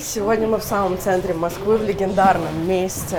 Сегодня 0.00 0.48
мы 0.48 0.58
в 0.58 0.62
самом 0.62 0.98
центре 0.98 1.34
Москвы, 1.34 1.76
в 1.76 1.84
легендарном 1.84 2.66
месте, 2.66 3.18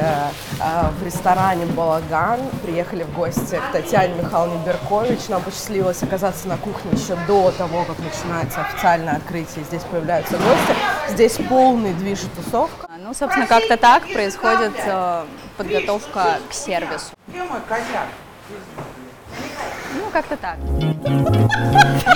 э, 0.60 0.90
в 1.00 1.04
ресторане 1.04 1.66
«Балаган». 1.68 2.40
Приехали 2.64 3.04
в 3.04 3.14
гости 3.14 3.60
к 3.70 3.72
Татьяне 3.72 4.16
Михайловне 4.16 4.58
Беркович. 4.66 5.28
Нам 5.30 5.42
посчастливилось 5.42 6.02
оказаться 6.04 6.48
на 6.48 6.58
кухне 6.58 6.92
еще 6.94 7.16
до 7.28 7.52
того, 7.52 7.84
как 7.84 8.00
начинается 8.00 8.62
официальное 8.62 9.18
открытие. 9.18 9.64
Здесь 9.66 9.84
появляются 9.84 10.34
гости. 10.38 10.76
Здесь 11.10 11.38
полный 11.48 11.94
движ 11.94 12.24
и 12.24 12.42
тусовка. 12.42 12.88
Ну, 12.98 13.14
собственно, 13.14 13.46
как-то 13.46 13.78
так 13.78 14.12
происходит 14.12 14.74
э, 14.84 15.26
подготовка 15.58 16.40
к 16.50 16.54
сервису. 16.54 17.12
Где 17.28 17.44
мой 17.44 17.60
коньяк? 17.68 18.08
Ну, 19.96 20.10
как-то 20.12 20.38
так. 20.38 20.58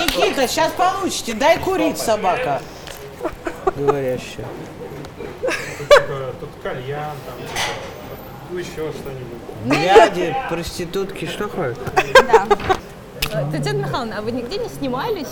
Никита, 0.02 0.48
сейчас 0.48 0.72
получите, 0.72 1.34
дай 1.34 1.58
курить, 1.58 1.98
собака. 1.98 2.60
Говорящая. 3.78 4.46
Тут 6.40 6.48
кальян, 6.62 7.12
там, 7.26 7.36
типа, 7.38 7.60
ну, 8.50 8.58
еще 8.58 8.92
что-нибудь. 8.92 9.38
Дяди, 9.66 10.34
проститутки, 10.48 11.26
что 11.26 11.48
ходят? 11.48 11.78
Да. 12.26 12.46
Татьяна 13.52 13.78
Михайловна, 13.78 14.18
а 14.18 14.22
вы 14.22 14.32
нигде 14.32 14.56
не 14.58 14.68
снимались? 14.68 15.28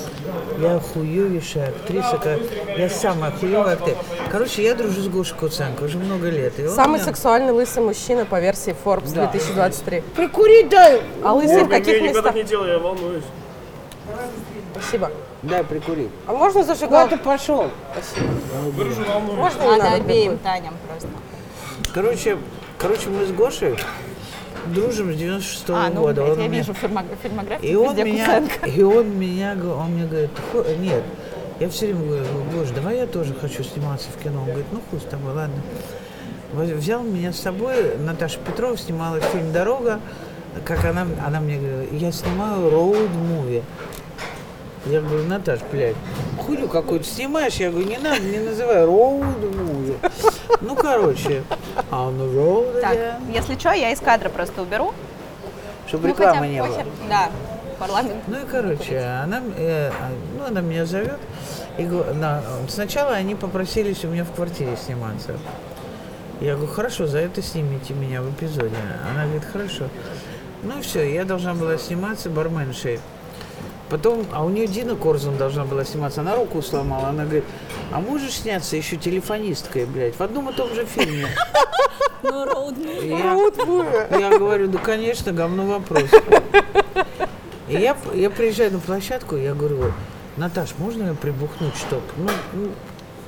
Я 0.60 0.78
хуевейшая 0.80 1.70
актриса, 1.70 2.38
я 2.76 2.88
самая 2.90 3.30
хуевая 3.32 3.74
актриса. 3.74 3.98
Короче, 4.30 4.62
я 4.64 4.74
дружу 4.74 5.00
с 5.00 5.08
Гошей 5.08 5.36
Куценко 5.36 5.84
уже 5.84 5.96
много 5.98 6.28
лет. 6.28 6.58
и 6.58 6.68
Самый 6.68 6.96
меня- 6.96 7.04
сексуальный 7.04 7.52
лысый 7.52 7.82
мужчина 7.82 8.26
по 8.26 8.38
версии 8.38 8.76
Forbes 8.84 9.12
2023. 9.14 10.02
Прикурить 10.14 10.68
дай! 10.68 11.00
А 11.24 11.32
лысый 11.32 11.64
в 11.64 11.70
Я 11.70 11.78
каких 11.78 11.94
никогда 12.02 12.08
местах? 12.08 12.24
так 12.24 12.34
не 12.34 12.42
делаю, 12.44 12.72
я 12.72 12.78
волнуюсь. 12.78 13.24
Спасибо. 14.72 15.10
Дай 15.48 15.62
прикурить. 15.64 16.10
А 16.26 16.32
можно 16.32 16.62
зажигалку? 16.64 17.04
Куда 17.10 17.16
ты 17.16 17.22
пошел? 17.22 17.70
Можно 18.76 19.62
не 19.62 19.68
Надо 19.70 19.84
надо? 19.84 19.96
обеим 19.96 20.38
Таням 20.38 20.74
просто. 20.88 21.08
Короче, 21.92 22.38
короче, 22.78 23.08
мы 23.10 23.26
с 23.26 23.30
Гошей 23.32 23.76
дружим 24.66 25.12
с 25.12 25.16
96 25.16 25.64
А, 25.70 25.88
ну, 25.90 26.00
года. 26.02 26.22
блядь, 26.22 26.32
Он 26.36 26.42
я 26.42 26.48
мне- 26.48 26.58
вижу 26.58 26.72
фильмо- 26.72 27.04
фильмографию, 27.22 27.70
И 27.70 27.74
он 27.76 27.88
везде 27.94 28.04
меня, 28.04 28.24
Куценко. 28.26 28.66
и 28.68 28.82
он 28.82 29.18
меня, 29.18 29.54
г- 29.54 29.68
он 29.68 29.90
мне 29.92 30.06
говорит, 30.06 30.30
«Ху- 30.50 30.64
нет, 30.80 31.04
я 31.60 31.68
все 31.68 31.86
время 31.86 32.04
говорю, 32.06 32.24
Гош, 32.52 32.68
давай 32.70 32.96
я 32.96 33.06
тоже 33.06 33.32
хочу 33.34 33.62
сниматься 33.62 34.08
в 34.10 34.22
кино. 34.22 34.40
Он 34.40 34.46
говорит, 34.46 34.66
ну 34.72 34.80
хуй 34.90 34.98
с 35.00 35.04
тобой, 35.04 35.32
ладно. 35.34 35.54
Воз- 36.52 36.70
Взял 36.70 37.02
меня 37.02 37.32
с 37.32 37.38
собой, 37.40 37.96
Наташа 37.98 38.38
Петрова 38.40 38.76
снимала 38.76 39.20
фильм 39.20 39.52
«Дорога», 39.52 40.00
как 40.64 40.84
она, 40.84 41.06
она 41.24 41.38
мне 41.40 41.58
говорила, 41.58 41.86
я 41.92 42.10
снимаю 42.12 42.68
роуд-муви. 42.70 43.62
Я 44.88 45.00
говорю, 45.00 45.24
Наташ, 45.24 45.60
блядь, 45.72 45.96
хуйню 46.38 46.68
какую-то 46.68 47.06
снимаешь? 47.06 47.54
Я 47.54 47.70
говорю, 47.70 47.88
не 47.88 47.98
надо, 47.98 48.20
не 48.20 48.38
называй 48.38 48.84
роуд-муви. 48.84 49.96
Ну, 50.60 50.76
короче, 50.76 51.42
а 51.90 52.04
он 52.06 52.20
роуд, 52.20 52.80
Так, 52.80 52.96
если 53.32 53.58
что, 53.58 53.72
я 53.72 53.90
из 53.90 53.98
кадра 54.00 54.28
просто 54.28 54.62
уберу. 54.62 54.92
чтобы 55.88 56.04
Ну, 56.08 56.14
рекламы 56.14 56.46
не 56.48 56.62
было. 56.62 56.84
Да, 57.08 57.30
парламент. 57.80 58.14
Ну 58.28 58.36
и 58.36 58.44
короче, 58.48 58.98
она, 59.24 59.42
э, 59.56 59.90
ну, 60.38 60.44
она 60.46 60.60
меня 60.60 60.86
зовет. 60.86 61.18
И 61.78 61.82
на- 61.84 62.42
сначала 62.68 63.12
они 63.12 63.34
попросились 63.34 64.04
у 64.04 64.08
меня 64.08 64.24
в 64.24 64.32
квартире 64.32 64.76
сниматься. 64.76 65.32
Я 66.40 66.54
говорю, 66.54 66.72
хорошо, 66.72 67.06
за 67.06 67.18
это 67.18 67.42
снимите 67.42 67.92
меня 67.92 68.22
в 68.22 68.30
эпизоде. 68.30 68.70
Она 69.10 69.24
говорит, 69.24 69.44
хорошо. 69.52 69.84
Ну 70.62 70.80
все, 70.80 71.12
я 71.12 71.24
должна 71.24 71.54
была 71.54 71.76
сниматься 71.76 72.30
барменшей. 72.30 73.00
Потом, 73.88 74.26
а 74.32 74.44
у 74.44 74.50
нее 74.50 74.66
Дина 74.66 74.96
Корзун 74.96 75.36
должна 75.36 75.64
была 75.64 75.84
сниматься, 75.84 76.20
она 76.20 76.34
руку 76.34 76.60
сломала. 76.60 77.08
Она 77.08 77.24
говорит, 77.24 77.44
а 77.92 78.00
можешь 78.00 78.34
сняться 78.34 78.76
еще 78.76 78.96
телефонисткой, 78.96 79.86
блядь, 79.86 80.16
в 80.16 80.20
одном 80.20 80.50
и 80.50 80.52
том 80.52 80.74
же 80.74 80.84
фильме? 80.84 81.28
Ну, 82.22 82.44
роуд 82.44 82.76
Я, 84.10 84.38
говорю, 84.38 84.68
да, 84.68 84.78
конечно, 84.78 85.32
говно 85.32 85.64
вопрос. 85.64 86.10
И 87.68 87.76
я, 87.76 87.96
я 88.14 88.30
приезжаю 88.30 88.72
на 88.72 88.78
площадку, 88.80 89.36
я 89.36 89.54
говорю, 89.54 89.92
Наташ, 90.36 90.70
можно 90.78 91.08
я 91.08 91.14
прибухнуть, 91.14 91.76
чтоб? 91.76 92.02
Ну, 92.16 92.28
ну, 92.52 92.70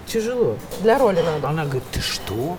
тяжело. 0.06 0.56
Для 0.80 0.98
роли 0.98 1.22
надо. 1.22 1.48
Она 1.48 1.64
говорит, 1.64 1.84
ты 1.92 2.00
что? 2.00 2.56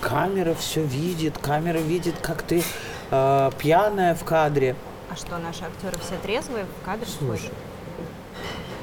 Камера 0.00 0.54
все 0.54 0.82
видит, 0.82 1.38
камера 1.38 1.78
видит, 1.78 2.14
как 2.20 2.42
ты 2.42 2.62
э, 3.10 3.50
пьяная 3.58 4.14
в 4.14 4.24
кадре. 4.24 4.76
А 5.10 5.16
что, 5.16 5.38
наши 5.38 5.64
актеры 5.64 5.96
все 5.98 6.16
трезвые 6.22 6.64
в 6.64 6.84
кадре 6.84 7.06
Слушай, 7.06 7.40
ходят? 7.40 7.52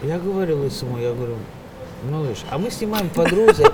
я 0.04 0.20
говорю 0.20 0.58
лысому, 0.62 0.98
я 0.98 1.14
говорю, 1.14 1.38
малыш, 2.04 2.40
а 2.50 2.58
мы 2.58 2.72
снимаем 2.72 3.10
под 3.10 3.32
Рузой 3.32 3.66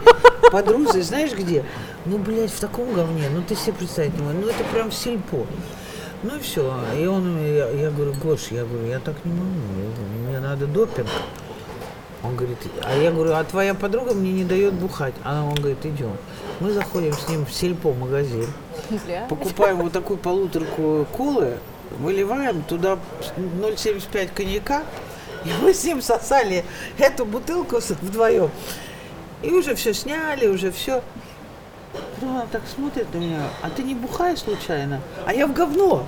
знаешь 1.04 1.34
где? 1.34 1.66
Ну, 2.06 2.18
блядь, 2.18 2.52
в 2.52 2.60
таком 2.60 2.94
говне, 2.94 3.30
ну 3.34 3.42
ты 3.48 3.56
себе 3.56 3.74
представить 3.74 4.18
не 4.18 4.24
можешь, 4.24 4.42
ну 4.42 4.48
это 4.50 4.64
прям 4.72 4.92
сельпо. 4.92 5.46
Ну 6.24 6.36
и 6.36 6.40
все. 6.40 6.74
И 6.98 7.06
он, 7.06 7.38
я, 7.40 7.70
я 7.70 7.92
говорю, 7.92 8.14
Гош, 8.14 8.48
я 8.50 8.66
говорю, 8.66 8.88
я 8.88 9.00
так 9.00 9.16
не 9.24 9.34
могу, 9.34 9.52
говорю, 9.52 10.28
мне 10.28 10.40
надо 10.40 10.66
допинг. 10.66 11.08
Он 12.24 12.36
говорит, 12.36 12.58
а 12.84 12.96
я 12.96 13.12
говорю, 13.12 13.34
а 13.34 13.44
твоя 13.44 13.76
подруга 13.76 14.14
мне 14.14 14.32
не 14.32 14.44
дает 14.44 14.74
бухать. 14.74 15.14
А 15.24 15.44
он 15.44 15.56
говорит, 15.56 15.86
идем. 15.86 16.18
Мы 16.60 16.72
заходим 16.72 17.14
с 17.14 17.30
ним 17.30 17.46
в 17.46 17.54
сельпо 17.54 17.94
магазин, 17.94 18.48
покупаем 19.30 19.78
вот 19.78 19.92
такую 19.94 20.18
полуторку 20.18 21.06
колы, 21.16 21.58
выливаем 21.92 22.64
туда 22.64 22.98
0,75 23.38 24.30
коньяка, 24.34 24.84
и 25.46 25.50
мы 25.62 25.74
с 25.74 25.84
ним 25.84 26.02
сосали 26.02 26.66
эту 26.98 27.26
бутылку 27.26 27.80
вдвоем. 28.02 28.52
И 29.42 29.52
уже 29.52 29.76
все 29.76 29.94
сняли, 29.94 30.48
уже 30.48 30.72
все. 30.72 31.02
Потом 32.16 32.32
она 32.32 32.46
так 32.52 32.64
смотрит 32.74 33.14
на 33.14 33.18
меня, 33.20 33.42
а 33.62 33.70
ты 33.70 33.84
не 33.84 33.96
бухаешь 33.96 34.40
случайно? 34.40 35.02
А 35.26 35.34
я 35.34 35.48
в 35.48 35.54
говно. 35.54 36.06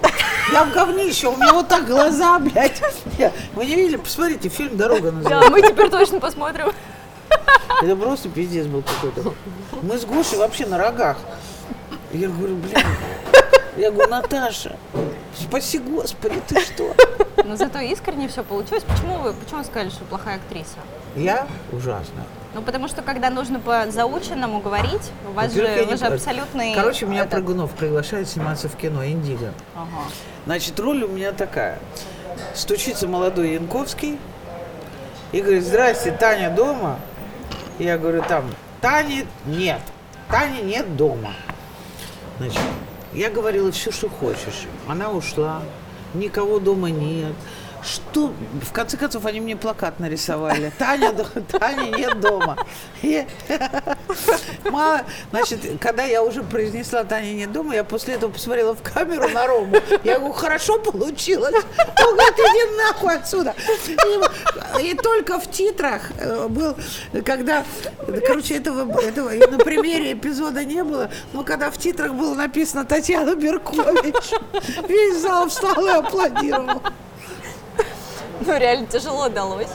Я 0.51 0.66
в 0.66 0.73
говнище, 0.73 1.28
у 1.28 1.35
меня 1.35 1.53
вот 1.53 1.68
так 1.68 1.85
глаза, 1.85 2.39
блядь. 2.39 2.81
Вы 3.53 3.66
не 3.66 3.75
видели? 3.75 3.97
Посмотрите, 3.97 4.50
фильм 4.50 4.78
«Дорога» 4.78 5.12
называется. 5.12 5.50
Да, 5.50 5.56
мы 5.56 5.62
теперь 5.62 5.89
точно 5.89 6.19
посмотрим. 6.19 6.72
Это 7.81 7.95
просто 7.95 8.29
пиздец 8.29 8.66
был 8.66 8.81
какой-то. 8.81 9.34
Мы 9.84 9.97
с 9.97 10.06
Гошей 10.06 10.39
вообще 10.39 10.66
на 10.66 10.78
рогах. 10.78 11.18
Я 12.12 12.28
говорю, 12.28 12.56
блин, 12.56 12.84
я 13.79 13.91
говорю, 13.91 14.09
Наташа, 14.09 14.75
спаси 15.35 15.79
Господи, 15.79 16.41
ты 16.47 16.59
что? 16.62 16.95
Но 17.44 17.56
зато 17.56 17.79
искренне 17.79 18.28
все 18.28 18.44
получилось. 18.44 18.84
Почему 18.84 19.17
вы, 19.19 19.34
почему 19.34 19.59
вы 19.59 19.66
сказали, 19.66 19.90
что 19.90 20.03
плохая 20.06 20.35
актриса? 20.35 20.78
Я 21.16 21.47
ужасно. 21.72 22.23
Ну, 22.53 22.62
потому 22.62 22.88
что, 22.88 23.01
когда 23.01 23.29
нужно 23.29 23.59
по 23.59 23.85
заученному 23.89 24.59
говорить, 24.59 25.12
у 25.28 25.31
вас 25.34 25.53
же, 25.53 25.62
вы 25.62 25.85
не 25.85 25.95
же 25.97 26.06
абсолютный... 26.06 26.73
Короче, 26.73 27.06
меня 27.06 27.22
этот- 27.22 27.31
Прыгунов 27.31 27.72
приглашает 27.72 28.28
сниматься 28.28 28.69
в 28.69 28.75
кино 28.75 29.06
«Индиго». 29.06 29.53
Ага. 29.75 29.88
Значит, 30.45 30.79
роль 30.79 31.03
у 31.03 31.07
меня 31.07 31.31
такая. 31.31 31.79
Стучится 32.56 33.07
молодой 33.07 33.53
Янковский 33.53 34.19
и 35.31 35.41
говорит, 35.41 35.63
здрасте, 35.63 36.12
Таня 36.12 36.50
дома? 36.50 37.00
Я 37.78 37.97
говорю, 37.97 38.23
там, 38.28 38.45
Тани 38.81 39.25
нет. 39.45 39.79
Тани 40.29 40.62
нет 40.62 40.95
дома. 40.97 41.34
Значит, 42.39 42.59
я 43.14 43.30
говорила 43.30 43.72
все, 43.72 43.92
что 43.92 44.09
хочешь. 44.09 44.68
Она 44.88 45.12
ушла, 45.12 45.62
никого 46.14 46.59
дома 46.59 46.90
нет. 46.90 47.34
Что? 47.84 48.34
В 48.62 48.72
конце 48.72 48.97
концов, 48.97 49.25
они 49.25 49.40
мне 49.40 49.56
плакат 49.56 50.00
нарисовали. 50.00 50.72
Таня, 50.78 51.13
Таня 51.13 51.95
нет 51.97 52.19
дома. 52.19 52.57
И- 53.01 53.25
Мало, 54.69 55.01
значит, 55.31 55.62
когда 55.79 56.03
я 56.03 56.23
уже 56.23 56.44
произнесла 56.44 57.03
Таня 57.03 57.31
нет 57.34 57.51
дома, 57.51 57.75
я 57.75 57.84
после 57.84 58.16
этого 58.16 58.31
посмотрела 58.31 58.75
в 58.75 58.81
камеру 58.81 59.29
на 59.29 59.47
Рому. 59.47 59.78
Я 60.03 60.19
говорю, 60.19 60.34
хорошо 60.34 60.79
получилось. 60.79 61.56
Он 61.56 62.16
говорит, 62.16 62.34
иди 62.38 62.78
нахуй 62.78 63.16
отсюда. 63.16 63.56
И, 64.79 64.89
и 64.91 64.94
только 64.95 65.39
в 65.39 65.50
титрах 65.50 66.12
э, 66.19 66.47
был, 66.47 66.75
когда, 67.25 67.63
короче, 68.28 68.56
этого, 68.56 69.00
этого 69.01 69.30
на 69.30 69.57
примере 69.59 70.13
эпизода 70.13 70.63
не 70.65 70.83
было, 70.83 71.09
но 71.33 71.44
когда 71.44 71.71
в 71.71 71.77
титрах 71.77 72.13
было 72.13 72.33
написано 72.36 72.86
Татьяна 72.86 73.36
Беркович, 73.36 74.15
весь 74.88 75.21
зал 75.21 75.48
встал 75.50 75.86
и 75.86 75.89
аплодировал. 75.89 76.81
Ну, 78.41 78.57
реально 78.57 78.88
тяжело 78.88 79.30
далось. 79.30 79.69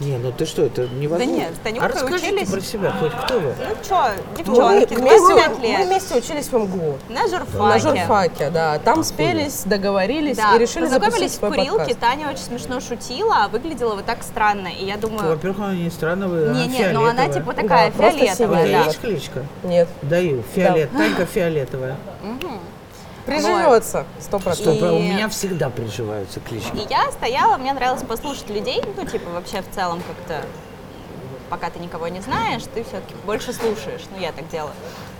Не, 0.00 0.16
ну 0.16 0.30
ты 0.30 0.46
что, 0.46 0.62
это 0.62 0.86
невозможно. 0.86 1.32
нет, 1.32 1.54
с 1.56 1.58
Танюхой 1.58 1.88
а 1.88 1.92
расскажите 1.92 2.32
учились. 2.32 2.50
про 2.50 2.60
себя, 2.60 2.92
хоть 3.00 3.12
кто 3.12 3.40
вы? 3.40 3.52
Ну 3.58 3.74
что, 3.82 4.10
Мы, 4.30 4.36
девчонки, 4.36 4.94
вместе, 4.94 5.18
25 5.18 5.58
мы 5.58 5.66
лет. 5.66 5.86
вместе 5.88 6.18
учились 6.18 6.46
в 6.46 6.52
МГУ. 6.52 6.98
На 7.08 7.26
журфаке. 7.26 7.58
На 7.58 7.78
журфаке, 7.80 8.50
да. 8.50 8.78
Там 8.78 9.02
спелись, 9.02 9.62
договорились 9.64 10.36
Да, 10.36 10.54
и 10.54 10.58
решили 10.60 10.86
запустить 10.86 11.32
в 11.32 11.34
свой 11.34 11.50
курилке, 11.50 11.78
подкаст. 11.78 11.98
Таня 11.98 12.28
очень 12.28 12.44
смешно 12.44 12.78
шутила, 12.78 13.44
а 13.44 13.48
выглядела 13.48 13.96
вот 13.96 14.04
так 14.04 14.22
странно. 14.22 14.68
И 14.68 14.84
я 14.84 14.96
думаю, 14.98 15.30
Во-первых, 15.30 15.58
она 15.58 15.74
не 15.74 15.90
странно 15.90 16.28
вы, 16.28 16.54
не, 16.54 16.68
не, 16.68 16.88
но 16.90 17.04
она 17.04 17.28
типа 17.28 17.52
такая 17.52 17.90
Да, 17.90 18.10
фиолетовая, 18.10 18.70
да. 18.70 18.84
есть 18.84 19.00
кличка? 19.00 19.44
Нет. 19.64 19.88
Даю. 20.02 20.44
Фиолет. 20.54 20.92
Танька 20.92 21.26
фиолетовая. 21.26 21.96
Приживется, 23.28 24.06
сто 24.20 24.38
процентов. 24.38 24.76
Стоп, 24.76 24.88
а 24.88 24.92
у 24.94 24.98
И- 24.98 25.02
меня 25.08 25.28
всегда 25.28 25.70
приживаются 25.70 26.40
клички. 26.40 26.76
И 26.76 26.86
я 26.88 27.10
стояла, 27.12 27.56
мне 27.58 27.72
нравилось 27.72 28.02
послушать 28.02 28.48
людей, 28.50 28.82
ну, 28.96 29.04
типа, 29.06 29.30
вообще 29.30 29.62
в 29.62 29.70
целом 29.74 30.02
как-то 30.06 30.44
пока 31.50 31.70
ты 31.70 31.78
никого 31.78 32.08
не 32.08 32.20
знаешь, 32.20 32.62
ты 32.74 32.84
все-таки 32.84 33.14
больше 33.24 33.52
слушаешь. 33.52 34.02
Ну, 34.14 34.20
я 34.20 34.32
так 34.32 34.48
делаю. 34.48 34.72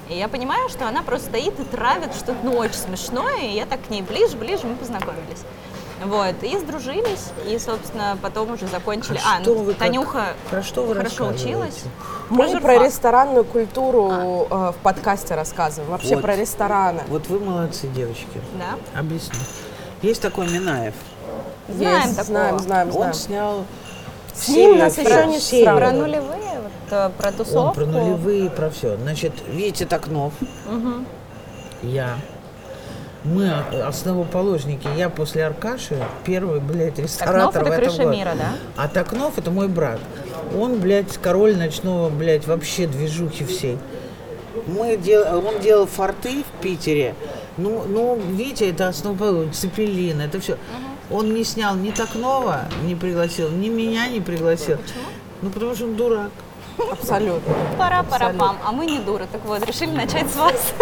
И 0.09 0.17
я 0.17 0.29
понимаю, 0.29 0.69
что 0.69 0.87
она 0.89 1.03
просто 1.03 1.29
стоит 1.29 1.59
и 1.61 1.65
травит 1.65 2.15
что-то 2.15 2.37
ну, 2.43 2.57
очень 2.57 2.75
смешное, 2.79 3.41
и 3.43 3.55
я 3.55 3.67
так 3.67 3.81
к 3.87 3.91
ней 3.91 4.03
ближе, 4.03 4.37
ближе, 4.37 4.67
мы 4.67 4.77
познакомились. 4.77 5.45
Вот, 6.05 6.35
и 6.43 6.57
сдружились, 6.59 7.31
и, 7.47 7.59
собственно, 7.59 8.17
потом 8.23 8.53
уже 8.53 8.67
закончили. 8.69 9.19
А, 9.27 9.43
что 9.43 9.55
ну, 9.55 9.63
вы 9.65 9.73
как- 9.73 9.81
Танюха 9.81 10.27
про 10.49 10.63
что 10.63 10.85
вы 10.85 10.95
хорошо 10.95 11.29
училась. 11.29 11.83
Мы 12.31 12.45
журфак. 12.45 12.63
про 12.63 12.79
ресторанную 12.85 13.45
культуру 13.45 14.47
э, 14.49 14.73
в 14.73 14.75
подкасте 14.83 15.35
рассказываем. 15.35 15.91
Вообще 15.91 16.15
Вот. 16.15 16.23
про 16.23 16.37
рестораны. 16.37 17.03
Вот 17.09 17.27
вы 17.29 17.41
молодцы, 17.41 17.89
девочки. 17.89 18.41
Да? 18.59 18.99
Объясню. 19.01 19.39
Есть 20.03 20.23
такой 20.23 20.49
Минаев. 20.49 20.95
Знаем 21.69 21.95
Есть, 21.97 22.11
такого. 22.17 22.25
знаем, 22.27 22.59
знаем, 22.61 22.93
знаем. 22.93 23.09
Он 23.09 23.15
снял 23.15 23.65
С 24.35 24.49
ним 24.49 24.79
нас 24.79 24.97
еще 24.99 25.27
не 25.27 25.41
серию. 25.41 25.65
сравнивали. 25.67 25.91
Про 26.21 26.21
нулевые, 26.23 26.61
вот, 26.63 26.93
э, 26.93 27.11
про 27.19 27.33
тусовку. 27.33 27.59
Он 27.69 27.75
про 27.75 27.85
нулевые, 27.87 28.51
про 28.51 28.71
все. 28.71 28.97
Значит, 28.97 29.33
Витя 29.49 29.85
Токнов, 29.85 30.33
я, 31.83 32.17
мы 33.25 33.51
основоположники, 33.85 34.89
я 34.97 35.09
после 35.11 35.47
Аркаши 35.47 36.03
первый, 36.25 36.61
блядь, 36.61 36.93
Окнов 36.93 37.05
ресторатор 37.05 37.63
это 37.63 37.71
в 37.71 37.73
этом 37.73 37.85
крыша 37.85 38.03
городе. 38.03 38.19
мира, 38.19 38.33
да? 38.37 38.53
А 38.77 38.89
Токнов 38.89 39.39
это 39.39 39.51
мой 39.51 39.69
брат. 39.69 40.01
Он, 40.57 40.79
блядь, 40.81 41.19
король 41.19 41.57
ночного, 41.57 42.09
блядь, 42.11 42.47
вообще 42.47 42.87
движухи 42.87 43.45
всей. 43.45 43.79
Мы 44.67 44.97
дел... 44.97 45.25
Он 45.47 45.61
делал 45.61 45.87
форты 45.87 46.43
в 46.43 46.63
Питере. 46.63 47.15
Ну, 47.57 47.85
ну, 47.87 48.17
Витя, 48.17 48.65
это 48.65 48.89
основа 48.89 49.51
Цепелин, 49.51 50.21
это 50.21 50.41
все. 50.41 50.57
Он 51.11 51.35
не 51.35 51.45
снял 51.45 51.75
ни 51.75 51.91
Токнова, 51.91 52.67
не 52.85 52.95
пригласил, 52.95 53.51
ни 53.51 53.69
меня 53.69 54.09
не 54.09 54.21
пригласил. 54.21 54.77
Почему? 54.79 55.05
Ну, 55.43 55.51
потому 55.51 55.75
что 55.75 55.85
он 55.85 55.97
дурак. 55.97 56.31
Абсолютно. 56.93 57.55
пара 57.77 58.05
пара 58.09 58.33
пам 58.39 58.57
а 58.65 58.71
мы 58.71 58.87
не 58.87 59.01
дуры. 59.01 59.27
Так 59.31 59.45
вот, 59.45 59.67
решили 59.67 59.91
начать 59.91 60.31
с 60.31 60.37
вас. 60.37 60.73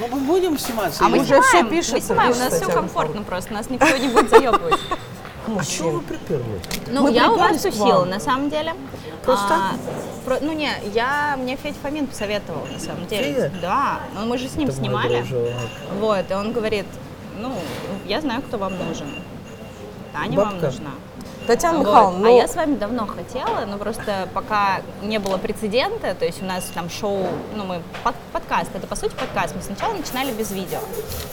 Ну, 0.00 0.08
мы 0.08 0.20
будем 0.20 0.58
сниматься? 0.58 1.04
А 1.04 1.08
мы 1.08 1.18
уже 1.18 1.26
снимаем, 1.26 1.48
всё 1.48 1.64
пишется, 1.68 1.94
мы 1.96 2.00
снимаем, 2.00 2.32
у 2.32 2.34
нас 2.34 2.38
пишется, 2.48 2.64
все 2.64 2.72
комфортно 2.72 3.22
просто, 3.22 3.52
нас 3.52 3.68
никто 3.68 3.96
не 3.96 4.08
будет 4.08 4.30
заебывать. 4.30 4.80
А 5.58 5.62
что 5.62 5.90
вы 5.90 6.00
приперлись? 6.00 6.62
Ну, 6.88 7.02
Мы 7.02 7.12
я 7.12 7.30
у 7.30 7.36
вас 7.36 7.64
вам. 7.76 8.08
на 8.08 8.20
самом 8.20 8.50
деле. 8.50 8.74
Просто 9.24 9.54
А, 9.54 9.72
про- 10.24 10.38
ну, 10.40 10.52
не, 10.52 10.70
я, 10.94 11.36
мне 11.38 11.56
Федь 11.56 11.76
Фомин 11.82 12.06
посоветовал, 12.06 12.66
на 12.72 12.78
самом 12.78 13.06
деле. 13.06 13.34
Федя? 13.34 13.52
Да, 13.60 14.00
ну, 14.14 14.26
мы 14.26 14.38
же 14.38 14.48
с 14.48 14.54
ним 14.54 14.68
Это 14.68 14.78
снимали. 14.78 15.24
Вот, 15.98 16.30
и 16.30 16.34
он 16.34 16.52
говорит, 16.52 16.86
ну, 17.38 17.52
я 18.06 18.20
знаю, 18.20 18.42
кто 18.42 18.58
вам 18.58 18.72
нужен. 18.78 19.08
Таня 20.12 20.36
вам 20.38 20.50
Бабка? 20.52 20.66
нужна. 20.66 20.90
Татьяна 21.46 21.78
Вот. 21.78 21.86
Михайловна, 21.86 22.18
А 22.18 22.30
ну, 22.30 22.36
я 22.36 22.48
с 22.48 22.54
вами 22.54 22.76
давно 22.76 23.06
хотела, 23.06 23.64
но 23.66 23.78
просто 23.78 24.28
пока 24.34 24.82
не 25.02 25.18
было 25.18 25.38
прецедента, 25.38 26.14
то 26.14 26.24
есть 26.24 26.42
у 26.42 26.44
нас 26.44 26.64
там 26.74 26.88
шоу, 26.90 27.26
ну 27.56 27.64
мы 27.64 27.82
под- 28.04 28.14
подкаст, 28.32 28.70
это 28.74 28.86
по 28.86 28.94
сути 28.94 29.14
подкаст, 29.14 29.54
мы 29.56 29.62
сначала 29.62 29.94
начинали 29.94 30.32
без 30.32 30.50
видео, 30.50 30.78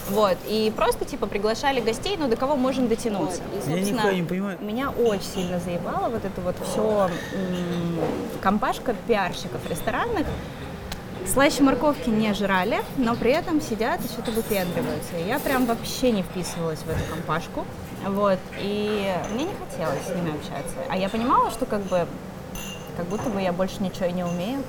вот, 0.10 0.38
и 0.48 0.72
просто 0.76 1.06
типа 1.06 1.28
приглашали 1.28 1.82
гостей, 1.82 2.16
ну 2.18 2.28
до 2.28 2.36
кого 2.36 2.56
можем 2.56 2.88
дотянуться. 2.88 3.42
И, 3.68 3.70
Я 3.70 3.80
нихуя 3.82 4.14
не 4.14 4.24
понимаю. 4.24 4.58
Меня 4.62 4.90
очень 4.90 5.24
сильно 5.36 5.60
заебало 5.60 6.10
вот 6.10 6.24
это 6.26 6.42
вот 6.42 6.56
все 6.72 7.10
компашка 8.42 8.96
пиарщиков 9.08 9.68
ресторанных, 9.70 10.26
Слаще 11.34 11.62
морковки 11.62 12.10
не 12.10 12.34
жрали, 12.34 12.80
но 12.96 13.14
при 13.14 13.32
этом 13.32 13.60
сидят 13.60 14.00
и 14.06 14.08
что-то 14.08 14.32
выпендриваются. 14.32 15.18
И 15.18 15.28
я 15.28 15.40
прям 15.40 15.66
вообще 15.66 16.12
не 16.12 16.24
вписывалась 16.24 16.80
в 16.80 16.90
эту 16.90 17.04
компашку. 17.12 17.66
Вот. 18.06 18.40
И 18.60 19.14
мне 19.34 19.46
не 19.46 19.54
хотелось 19.54 20.04
с 20.06 20.10
ними 20.10 20.36
общаться. 20.36 20.76
А 20.90 20.98
я 20.98 21.10
понимала, 21.10 21.50
что 21.52 21.66
как 21.66 21.82
бы 21.84 22.06
как 22.96 23.06
будто 23.08 23.30
бы 23.30 23.40
я 23.42 23.54
больше 23.54 23.82
ничего 23.82 24.06
и 24.06 24.12
не 24.12 24.24
умею. 24.24 24.64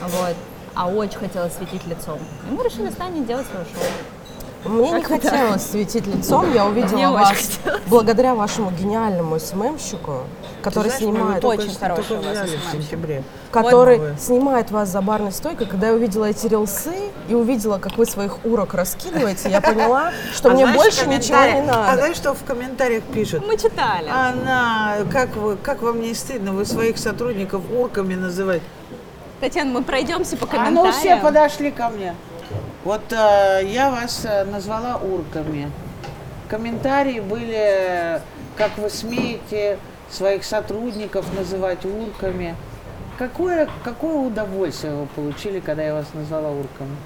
Вот. 0.00 0.34
А 0.74 0.88
очень 0.88 1.18
хотелось 1.18 1.54
светить 1.54 1.86
лицом. 1.86 2.18
И 2.48 2.54
мы 2.54 2.64
решили 2.64 2.90
с 2.90 2.94
Таней 2.94 3.24
делать 3.24 3.46
свое 3.46 3.64
шоу. 3.64 4.72
мне 4.72 4.92
не 4.92 5.02
Как-то 5.02 5.28
хотелось 5.28 5.62
светить 5.62 6.06
лицом. 6.06 6.52
Я 6.54 6.66
увидела 6.66 6.96
Мне 6.96 7.08
вас 7.08 7.58
благодаря 7.88 8.34
вашему 8.34 8.70
гениальному 8.70 9.38
СММщику, 9.38 10.22
который 10.62 10.88
знаешь, 10.90 11.02
снимает, 11.02 11.44
Очень 11.44 11.74
хороший 11.78 12.16
в 12.18 12.72
сентябре. 12.72 13.22
который 13.50 13.98
Вот. 13.98 14.20
снимает 14.20 14.70
вас 14.70 14.88
за 14.88 15.00
барной 15.00 15.32
стойкой. 15.32 15.66
Когда 15.66 15.88
я 15.88 15.94
увидела 15.94 16.24
эти 16.26 16.46
рилсы 16.46 16.94
и 17.28 17.34
увидела, 17.34 17.78
как 17.78 17.96
вы 17.96 18.06
своих 18.06 18.44
урок 18.44 18.74
раскидываете, 18.74 19.48
я 19.50 19.60
поняла, 19.60 20.12
что 20.34 20.50
А 20.50 20.52
мне 20.52 20.64
знаешь, 20.64 20.76
больше 20.76 21.06
ничего 21.06 21.12
не 21.38 21.52
комментариях- 21.52 21.64
А 21.68 21.76
надо. 21.86 21.96
знаешь, 21.98 22.16
что 22.16 22.34
в 22.34 22.44
комментариях 22.44 23.04
пишут? 23.04 23.46
Мы 23.46 23.56
читали. 23.56 24.08
Она, 24.08 24.96
как, 25.12 25.36
вы, 25.36 25.56
как 25.56 25.82
вам 25.82 26.00
не 26.00 26.14
стыдно, 26.14 26.52
вы 26.52 26.64
своих 26.64 26.98
сотрудников 26.98 27.62
урками 27.76 28.14
называете? 28.14 28.64
Татьяна, 29.40 29.70
мы 29.70 29.82
пройдемся 29.84 30.36
по 30.36 30.46
А 30.46 30.48
комментариям. 30.48 30.84
ну 30.86 30.92
все 30.92 31.16
подошли 31.16 31.70
ко 31.70 31.88
мне. 31.90 32.14
Вот 32.84 33.12
э, 33.12 33.60
я 33.66 33.90
вас 33.90 34.22
э, 34.24 34.44
назвала 34.44 34.96
урками. 34.96 35.70
Комментарии 36.48 37.20
были, 37.20 37.54
э, 37.56 38.20
как 38.56 38.76
вы 38.78 38.88
смеете 38.90 39.78
своих 40.10 40.44
сотрудников 40.44 41.26
называть 41.34 41.84
урками. 41.84 42.56
Какое, 43.18 43.68
какое 43.84 44.14
удовольствие 44.14 44.94
вы 44.94 45.06
получили, 45.06 45.60
когда 45.60 45.82
я 45.82 45.94
вас 45.94 46.06
назвала 46.14 46.50
урками? 46.50 46.96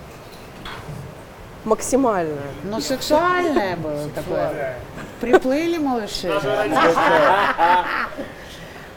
Максимально. 1.64 2.40
Ну, 2.64 2.80
сексуальное 2.80 3.76
было 3.76 4.08
такое. 4.14 4.76
Приплыли 5.20 5.78
малыши? 5.78 6.32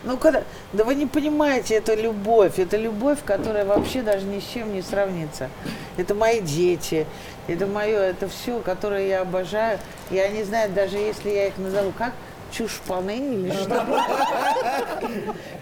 Ну, 0.04 0.18
когда... 0.18 0.44
Да 0.74 0.84
вы 0.84 0.96
не 0.96 1.06
понимаете, 1.08 1.75
это 1.75 1.96
любовь. 1.96 2.60
Это 2.60 2.78
любовь, 2.78 3.19
которая 3.25 3.66
вообще 3.66 4.01
даже 4.01 4.25
ни 4.25 4.40
с 4.40 4.44
чем 4.44 4.74
не 4.74 4.81
сравнится. 4.81 5.50
Это 5.98 6.13
мои 6.13 6.42
дети, 6.42 7.08
это 7.48 7.66
мое, 7.66 8.00
это 8.00 8.28
все, 8.28 8.60
которое 8.60 9.08
я 9.08 9.22
обожаю. 9.22 9.80
И 10.12 10.19
они 10.19 10.44
знают, 10.44 10.74
даже 10.74 10.98
если 10.98 11.30
я 11.30 11.48
их 11.48 11.58
назову 11.58 11.92
как 11.98 12.13
чушпаны 12.56 13.18
или 13.18 13.52
что. 13.52 13.86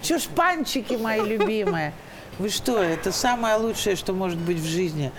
Чушпанчики 0.02 0.94
мои 0.94 1.22
любимые. 1.22 1.94
Вы 2.40 2.50
что, 2.50 2.82
это 2.82 3.12
самое 3.12 3.58
лучшее, 3.58 3.96
что 3.96 4.12
может 4.14 4.40
быть 4.40 4.58
в 4.58 4.66
жизни. 4.66 5.12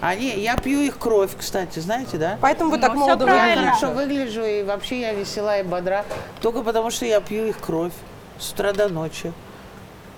Они, 0.00 0.30
я 0.30 0.56
пью 0.56 0.80
их 0.80 0.98
кровь, 0.98 1.32
кстати, 1.38 1.80
знаете, 1.80 2.16
да? 2.16 2.38
Поэтому 2.40 2.70
вы 2.70 2.78
так 2.78 2.94
молодо. 2.94 3.26
Я 3.26 3.56
хорошо 3.56 3.90
выгляжу, 3.90 4.42
и 4.42 4.62
вообще 4.62 5.00
я 5.00 5.12
весела 5.12 5.58
и 5.58 5.62
бодра, 5.62 6.04
только 6.40 6.62
потому 6.62 6.90
что 6.90 7.04
я 7.04 7.20
пью 7.20 7.46
их 7.46 7.58
кровь 7.58 7.92
с 8.38 8.52
утра 8.52 8.72
до 8.72 8.88
ночи. 8.88 9.32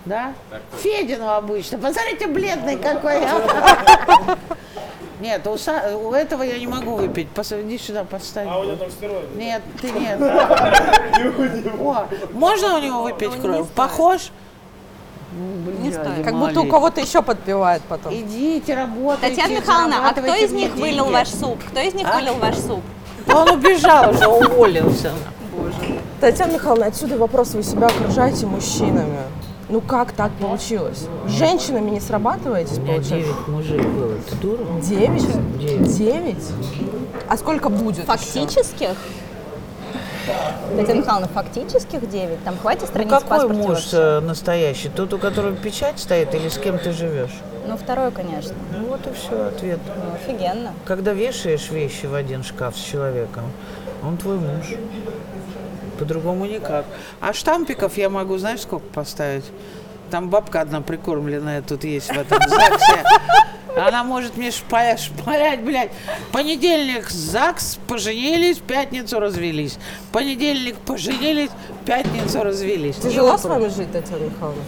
Да? 0.04 0.34
Федину 0.80 1.28
обычно. 1.28 1.78
Посмотрите, 1.78 2.28
бледный 2.28 2.76
какой. 2.76 3.22
Нет, 5.20 5.46
у, 5.46 5.54
Са- 5.54 5.94
у 5.96 6.12
этого 6.12 6.42
я 6.42 6.58
не 6.58 6.66
могу 6.66 6.96
выпить. 6.96 7.28
Пос- 7.34 7.60
Иди 7.62 7.78
сюда, 7.78 8.04
подставь. 8.04 8.46
А 8.50 8.58
у 8.58 8.64
него 8.64 8.76
там 8.76 8.90
стероиды. 8.90 9.26
Нет, 9.36 9.62
ты 9.80 9.90
нет. 9.98 10.20
О, 11.80 12.06
можно 12.32 12.76
у 12.76 12.78
него 12.80 13.02
выпить 13.02 13.30
кровь? 13.40 13.68
Похож? 13.74 14.30
Не 15.82 15.90
стоит. 15.92 16.24
Как 16.24 16.34
будто 16.34 16.60
у 16.60 16.66
кого-то 16.68 17.00
еще 17.00 17.22
подпевает 17.22 17.82
потом. 17.88 18.14
Идите, 18.14 18.74
работайте. 18.74 19.36
Татьяна 19.36 19.60
Михайловна, 19.60 20.08
а 20.08 20.12
кто 20.12 20.34
из 20.34 20.52
них 20.52 20.74
вылил 20.74 21.06
ваш 21.06 21.28
суп? 21.28 21.58
Кто 21.70 21.80
из 21.80 21.94
них 21.94 22.06
А? 22.08 22.16
вылил 22.16 22.34
ваш 22.36 22.56
суп? 22.56 22.82
Он 23.32 23.50
убежал 23.50 24.10
уже, 24.10 24.26
уволился. 24.28 25.12
Татьяна 26.20 26.52
Михайловна, 26.52 26.86
отсюда 26.86 27.18
вопрос. 27.18 27.54
Вы 27.54 27.62
себя 27.62 27.86
окружаете 27.88 28.46
мужчинами. 28.46 29.18
Ну 29.74 29.80
как 29.80 30.12
так 30.12 30.30
получилось? 30.34 31.08
С 31.26 31.30
Женщинами 31.32 31.90
не 31.90 31.98
срабатываетесь, 32.00 32.78
У 32.78 32.82
меня 32.82 32.92
получается? 32.94 33.32
9 33.34 33.48
мужик 33.48 33.82
было. 33.84 34.12
Ты 34.30 34.36
дура? 34.36 34.80
Девять? 34.80 35.58
Девять. 35.58 35.96
Девять? 35.98 36.52
А 37.28 37.36
сколько 37.36 37.68
будет 37.70 37.96
еще? 37.98 38.06
Фактических? 38.06 38.90
Татьяна 40.76 40.98
Михайловна, 41.00 41.26
фактических 41.26 42.08
9? 42.08 42.44
Там 42.44 42.56
хватит 42.56 42.82
Ну 42.82 42.86
страниц 42.86 43.10
в 43.10 43.14
какой 43.14 43.28
паспорте 43.28 43.62
муж 43.62 43.68
вообще? 43.70 43.96
э, 43.96 44.20
настоящий? 44.20 44.88
Тот, 44.90 45.12
у 45.12 45.18
которого 45.18 45.56
печать 45.56 45.98
стоит 45.98 46.32
или 46.36 46.48
с 46.48 46.56
кем 46.56 46.78
ты 46.78 46.92
живешь? 46.92 47.34
Ну, 47.66 47.76
второй, 47.76 48.12
конечно. 48.12 48.54
Ну 48.78 48.86
вот 48.90 49.04
и 49.08 49.10
все, 49.12 49.48
ответ. 49.48 49.80
Ну, 49.88 50.14
офигенно. 50.14 50.72
Когда 50.84 51.14
вешаешь 51.14 51.68
вещи 51.72 52.06
в 52.06 52.14
один 52.14 52.44
шкаф 52.44 52.76
с 52.76 52.80
человеком, 52.80 53.42
он 54.04 54.18
твой 54.18 54.36
муж. 54.36 54.66
По-другому 55.98 56.46
никак. 56.46 56.84
А 57.20 57.32
штампиков 57.32 57.96
я 57.96 58.08
могу, 58.08 58.38
знаешь, 58.38 58.60
сколько 58.62 58.86
поставить? 58.86 59.44
Там 60.10 60.28
бабка 60.28 60.60
одна 60.60 60.80
прикормленная 60.80 61.62
тут 61.62 61.84
есть 61.84 62.08
в 62.08 62.18
этом 62.18 62.38
ЗАГСе. 62.48 63.04
Она 63.76 64.04
может 64.04 64.36
мне 64.36 64.52
шпалять, 64.52 65.00
шпалять, 65.00 65.60
блядь. 65.62 65.90
Понедельник 66.30 67.10
ЗАГС, 67.10 67.78
поженились, 67.88 68.58
пятницу 68.58 69.18
развелись. 69.18 69.78
Понедельник 70.12 70.76
поженились, 70.76 71.50
пятницу 71.84 72.44
развелись. 72.44 72.96
Тяжело 72.96 73.36
с 73.36 73.44
вами 73.44 73.68
жить, 73.68 73.90
Татьяна 73.90 74.24
Михайловна? 74.24 74.62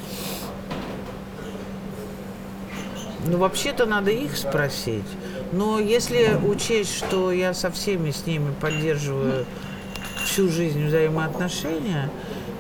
Ну, 3.27 3.39
вообще-то 3.39 3.87
надо 3.87 4.11
их 4.11 4.37
спросить. 4.37 5.05
Но 5.53 5.79
если 5.79 6.37
учесть, 6.45 6.97
что 6.97 7.31
я 7.33 7.55
со 7.55 7.71
всеми 7.71 8.11
с 8.11 8.27
ними 8.27 8.53
поддерживаю 8.61 9.47
всю 10.27 10.49
жизнь 10.49 10.87
взаимоотношения, 10.87 12.11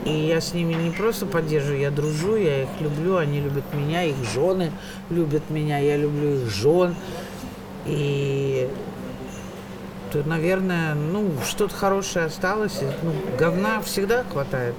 И 0.04 0.10
я 0.10 0.40
с 0.40 0.54
ними 0.54 0.74
не 0.74 0.90
просто 0.90 1.26
поддерживаю, 1.26 1.80
я 1.80 1.90
дружу, 1.90 2.36
я 2.36 2.62
их 2.62 2.68
люблю, 2.78 3.16
они 3.16 3.40
любят 3.40 3.64
меня, 3.74 4.04
их 4.04 4.14
жены 4.32 4.70
любят 5.10 5.50
меня, 5.50 5.78
я 5.78 5.96
люблю 5.96 6.36
их 6.36 6.48
жен. 6.48 6.94
И 7.86 8.70
тут, 10.12 10.26
наверное, 10.26 10.94
ну, 10.94 11.32
что-то 11.44 11.74
хорошее 11.74 12.26
осталось. 12.26 12.80
Ну, 13.02 13.12
говна 13.36 13.80
всегда 13.80 14.22
хватает. 14.22 14.76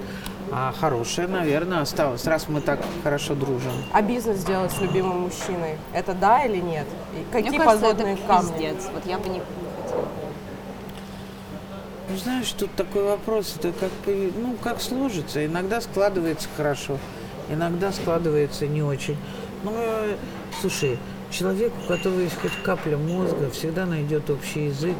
А 0.50 0.72
хорошее, 0.80 1.28
наверное, 1.28 1.82
осталось, 1.82 2.26
раз 2.26 2.48
мы 2.48 2.62
так 2.62 2.80
хорошо 3.02 3.34
дружим. 3.34 3.72
А 3.92 4.00
бизнес 4.00 4.42
делать 4.44 4.72
с 4.72 4.80
любимым 4.80 5.20
мужчиной, 5.20 5.76
это 5.92 6.14
да 6.14 6.42
или 6.46 6.56
нет? 6.56 6.86
И 7.12 7.30
какие 7.30 7.50
Мне 7.50 7.58
кажется, 7.58 7.86
подводные 7.86 8.14
это 8.14 8.26
камни? 8.26 8.52
пиздец. 8.52 8.88
Вот 8.94 9.04
я 9.04 9.18
бы 9.18 9.28
не 9.28 9.40
хотела. 9.40 10.08
Ну, 12.08 12.16
знаешь, 12.16 12.50
тут 12.52 12.74
такой 12.74 13.02
вопрос, 13.02 13.56
это 13.58 13.70
как, 13.72 13.90
ну, 14.06 14.56
как 14.62 14.80
сложится. 14.80 15.44
Иногда 15.44 15.80
складывается 15.82 16.48
хорошо, 16.56 16.98
иногда 17.50 17.92
складывается 17.92 18.66
не 18.66 18.82
очень. 18.82 19.18
Ну, 19.62 19.72
э, 19.74 20.16
слушай, 20.58 20.98
человек, 21.30 21.70
у 21.84 21.88
которого 21.88 22.20
есть 22.20 22.40
хоть 22.40 22.52
капля 22.62 22.96
мозга, 22.96 23.50
всегда 23.50 23.84
найдет 23.84 24.30
общий 24.30 24.66
язык 24.66 24.96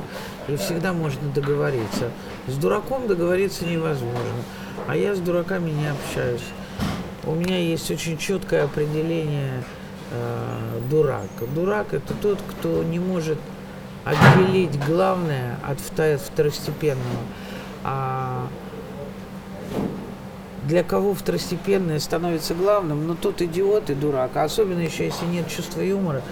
и 0.48 0.56
всегда 0.56 0.92
можно 0.92 1.30
договориться. 1.34 2.10
С 2.46 2.56
дураком 2.56 3.06
договориться 3.06 3.64
невозможно, 3.64 4.42
а 4.86 4.94
я 4.94 5.14
с 5.14 5.18
дураками 5.18 5.70
не 5.70 5.88
общаюсь. 5.88 6.44
У 7.24 7.34
меня 7.34 7.58
есть 7.58 7.90
очень 7.90 8.18
четкое 8.18 8.64
определение 8.64 9.64
э, 10.10 10.80
дурак. 10.90 11.30
Дурак 11.54 11.94
это 11.94 12.12
тот, 12.12 12.38
кто 12.50 12.82
не 12.82 12.98
может 12.98 13.38
отделить 14.08 14.78
главное 14.86 15.58
от 15.62 15.80
второстепенного. 15.80 17.20
А 17.84 18.48
для 20.64 20.82
кого 20.82 21.14
второстепенное 21.14 21.98
становится 21.98 22.54
главным, 22.54 23.06
ну 23.06 23.14
тот 23.14 23.42
идиот 23.42 23.90
и 23.90 23.94
дурак. 23.94 24.36
А 24.36 24.44
особенно 24.44 24.80
еще, 24.80 25.06
если 25.06 25.26
нет 25.26 25.48
чувства 25.48 25.80
юмора, 25.80 26.22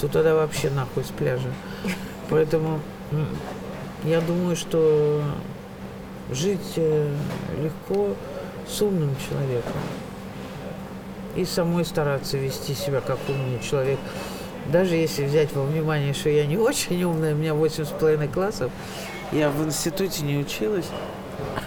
то 0.00 0.08
тогда 0.08 0.34
вообще 0.34 0.70
нахуй 0.70 1.04
с 1.04 1.08
пляжа. 1.08 1.52
Поэтому 2.30 2.80
я 4.04 4.20
думаю, 4.20 4.56
что 4.56 5.22
жить 6.30 6.74
э, 6.76 7.10
легко 7.62 8.14
с 8.68 8.80
умным 8.82 9.14
человеком. 9.28 9.80
И 11.36 11.44
самой 11.44 11.84
стараться 11.84 12.38
вести 12.38 12.74
себя 12.74 13.00
как 13.00 13.18
умный 13.28 13.60
человек. 13.60 13.98
Даже 14.70 14.96
если 14.96 15.24
взять 15.24 15.52
во 15.54 15.64
внимание, 15.64 16.12
что 16.12 16.30
я 16.30 16.46
не 16.46 16.56
очень 16.70 17.02
умная, 17.04 17.34
у 17.34 17.36
меня 17.36 17.54
восемь 17.54 17.84
с 17.84 17.88
половиной 17.88 18.28
классов, 18.28 18.70
я 19.32 19.50
в 19.50 19.64
институте 19.64 20.22
не 20.22 20.38
училась. 20.38 20.86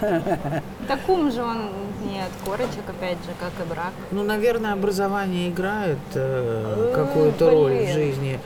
Так 0.88 1.08
ум 1.08 1.30
же 1.30 1.40
он 1.42 1.68
не 2.04 2.20
от 2.20 2.32
корочек, 2.44 2.82
опять 2.88 3.18
же, 3.18 3.30
как 3.38 3.52
и 3.64 3.68
брак. 3.68 3.92
Ну, 4.10 4.24
наверное, 4.24 4.72
образование 4.72 5.48
играет 5.48 5.98
э, 6.14 6.92
какую-то 6.94 7.50
роль 7.50 7.86
в 7.86 7.92
жизни. 7.92 8.40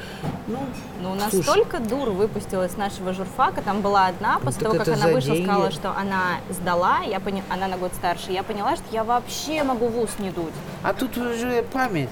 Ну, 0.47 0.59
Ну, 1.01 1.13
у 1.13 1.15
нас 1.15 1.31
Слушай. 1.31 1.45
столько 1.45 1.79
дур 1.79 2.11
выпустилось 2.11 2.77
нашего 2.77 3.15
журфака. 3.15 3.63
Там 3.63 3.81
была 3.81 4.09
одна, 4.09 4.41
после 4.41 4.61
так 4.61 4.73
того, 4.73 4.85
как 4.85 4.95
она 4.95 5.09
вышла, 5.09 5.33
деньги. 5.33 5.47
сказала, 5.47 5.71
что 5.71 5.91
она 5.97 6.23
сдала, 6.51 6.99
я 7.07 7.19
пони... 7.19 7.43
она 7.49 7.67
на 7.69 7.79
год 7.79 7.93
старше. 7.95 8.33
Я 8.33 8.43
поняла, 8.43 8.77
что 8.77 8.85
я 8.93 9.05
вообще 9.05 9.63
могу 9.63 9.89
в 9.89 9.99
ус 9.99 10.11
не 10.19 10.31
дуть. 10.31 10.53
а 10.83 10.93
тут 10.93 11.17
уже 11.17 11.63
память. 11.73 12.11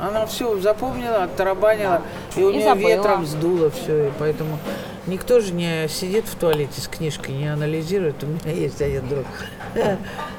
Она 0.00 0.26
все 0.26 0.58
запомнила, 0.58 1.24
оттарабанила, 1.24 2.02
и 2.36 2.42
у 2.42 2.50
И 2.50 2.54
нее 2.56 2.64
забыла. 2.64 2.88
ветром 2.88 3.26
сдуло 3.26 3.70
все. 3.70 4.08
И 4.08 4.10
поэтому 4.18 4.58
никто 5.06 5.40
же 5.40 5.52
не 5.52 5.88
сидит 5.88 6.24
в 6.26 6.34
туалете 6.36 6.80
с 6.80 6.88
книжкой, 6.88 7.34
не 7.34 7.48
анализирует. 7.48 8.22
У 8.22 8.26
меня 8.26 8.52
есть 8.54 8.80
один 8.80 9.06
друг, 9.08 9.26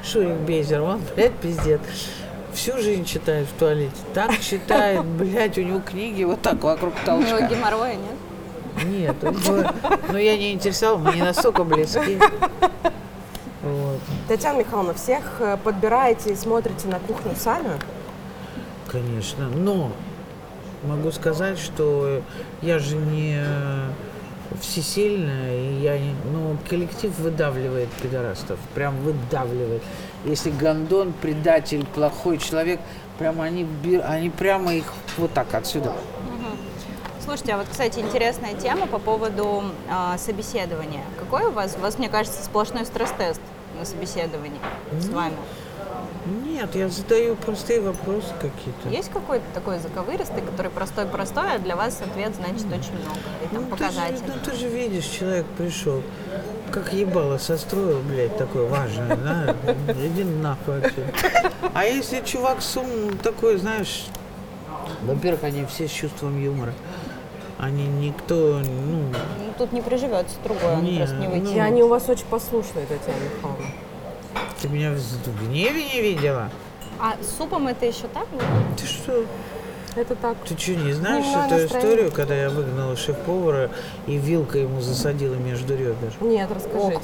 Шурик 0.04 0.36
Бейзер, 0.38 0.80
он, 0.82 1.00
блядь, 1.14 1.34
пиздец. 1.36 1.80
Всю 2.52 2.76
жизнь 2.78 3.04
читает 3.04 3.46
в 3.46 3.58
туалете. 3.58 3.94
Так 4.14 4.38
читает, 4.40 5.04
блядь, 5.18 5.56
у 5.58 5.62
него 5.62 5.80
книги 5.80 6.24
вот 6.24 6.42
так 6.42 6.62
вокруг 6.62 6.92
У 7.06 7.10
него 7.10 7.22
толчка. 7.28 7.46
геморроя 7.46 7.94
нет. 7.94 8.84
Нет, 8.86 9.22
него- 9.22 9.70
но 10.10 10.18
я 10.18 10.36
не 10.36 10.52
интересовал, 10.52 10.98
мы 10.98 11.14
не 11.14 11.22
настолько 11.22 11.62
близки. 11.64 12.18
Вот. 13.62 14.00
Татьяна 14.26 14.58
Михайловна, 14.58 14.92
всех 14.94 15.36
э, 15.38 15.56
подбираете 15.62 16.32
и 16.32 16.34
смотрите 16.34 16.88
на 16.88 16.98
кухню 16.98 17.32
сами? 17.38 17.70
Конечно, 18.92 19.48
но 19.48 19.90
могу 20.84 21.10
сказать, 21.12 21.58
что 21.58 22.22
я 22.60 22.78
же 22.78 22.96
не 22.96 23.42
всесильная, 24.60 25.58
и 25.58 25.80
я 25.80 25.98
не, 25.98 26.14
ну, 26.30 26.56
коллектив 26.68 27.18
выдавливает 27.18 27.88
пидорастов, 28.02 28.58
прям 28.74 28.96
выдавливает. 28.98 29.82
Если 30.24 30.50
гондон, 30.50 31.14
предатель, 31.14 31.86
плохой 31.86 32.36
человек, 32.36 32.80
прямо 33.18 33.44
они, 33.44 33.66
они 34.04 34.28
прямо 34.28 34.74
их 34.74 34.92
вот 35.16 35.32
так 35.32 35.54
отсюда. 35.54 35.94
Слушайте, 37.24 37.54
а 37.54 37.58
вот, 37.58 37.68
кстати, 37.70 38.00
интересная 38.00 38.54
тема 38.54 38.88
по 38.88 38.98
поводу 38.98 39.62
а, 39.88 40.18
собеседования. 40.18 41.04
Какой 41.18 41.44
у 41.44 41.52
вас? 41.52 41.76
У 41.78 41.80
вас, 41.80 41.96
мне 41.96 42.08
кажется, 42.08 42.42
сплошной 42.44 42.84
стресс-тест 42.84 43.40
на 43.78 43.84
собеседовании 43.84 44.58
с 44.98 45.08
вами. 45.08 45.36
Нет, 46.62 46.76
я 46.76 46.88
задаю 46.88 47.34
простые 47.34 47.80
вопросы 47.80 48.28
какие-то. 48.40 48.88
Есть 48.88 49.10
какой-то 49.10 49.44
такой 49.52 49.80
заковыристый, 49.80 50.42
который 50.42 50.70
простой-простой, 50.70 51.56
а 51.56 51.58
для 51.58 51.74
вас 51.74 52.00
ответ 52.00 52.36
значит 52.36 52.66
очень 52.66 52.94
много? 53.00 53.18
И 53.42 53.48
там 53.52 53.54
Ну, 53.54 53.62
ты 53.62 53.64
же, 53.64 53.66
показатель. 53.90 54.22
ну, 54.28 54.32
ты 54.44 54.56
же 54.56 54.68
видишь, 54.68 55.06
человек 55.06 55.44
пришел, 55.58 56.02
как 56.70 56.92
ебало 56.92 57.38
состроил, 57.38 57.98
блядь, 58.02 58.36
такое 58.36 58.68
важное, 58.68 59.16
да? 59.16 59.56
Иди 59.92 60.22
нахуй 60.22 60.78
отсюда. 60.84 61.12
А 61.74 61.84
если 61.84 62.20
чувак 62.24 62.62
с 62.62 62.76
умом 62.76 63.18
такой, 63.18 63.56
знаешь, 63.56 64.06
во-первых, 65.02 65.42
они 65.42 65.64
все 65.66 65.88
с 65.88 65.90
чувством 65.90 66.40
юмора. 66.40 66.74
Они 67.58 67.86
никто, 67.88 68.60
ну, 68.64 69.02
Ну, 69.10 69.52
тут 69.58 69.72
не 69.72 69.80
приживется 69.82 70.36
другой, 70.44 70.74
он 70.74 70.84
Не, 70.84 70.98
просто 70.98 71.16
не 71.16 71.26
выйти. 71.26 71.44
ну, 71.44 71.56
И 71.56 71.58
они 71.58 71.82
у 71.82 71.88
вас 71.88 72.08
очень 72.08 72.26
послушные, 72.26 72.86
Татьяна 72.86 73.18
Михайловна. 73.36 73.66
Ты 74.62 74.68
меня 74.68 74.92
в 74.92 75.44
гневе 75.44 75.84
не 75.92 76.00
видела? 76.00 76.48
А 77.00 77.16
с 77.20 77.36
супом 77.36 77.66
это 77.66 77.84
еще 77.84 78.06
так? 78.14 78.28
было? 78.28 78.42
Ты 78.78 78.86
что? 78.86 79.24
Это 79.96 80.14
так. 80.14 80.36
Ты 80.46 80.56
что, 80.56 80.76
не 80.76 80.92
знаешь 80.92 81.24
Дневное 81.24 81.46
эту 81.46 81.54
настроение. 81.62 81.90
историю, 81.90 82.12
когда 82.12 82.34
я 82.34 82.48
выгнала 82.48 82.96
шеф-повара 82.96 83.70
и 84.06 84.16
вилка 84.16 84.58
ему 84.58 84.80
засадила 84.80 85.34
между 85.34 85.74
ребер? 85.74 86.12
Нет, 86.20 86.48
расскажите. 86.54 87.00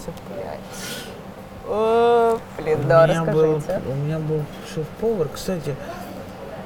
Блин, 1.66 2.78
у, 2.78 2.86
меня 2.86 3.24
был, 3.24 3.60
у 3.86 3.94
меня 3.94 4.18
был 4.18 4.42
шеф-повар, 4.72 5.28
кстати, 5.34 5.74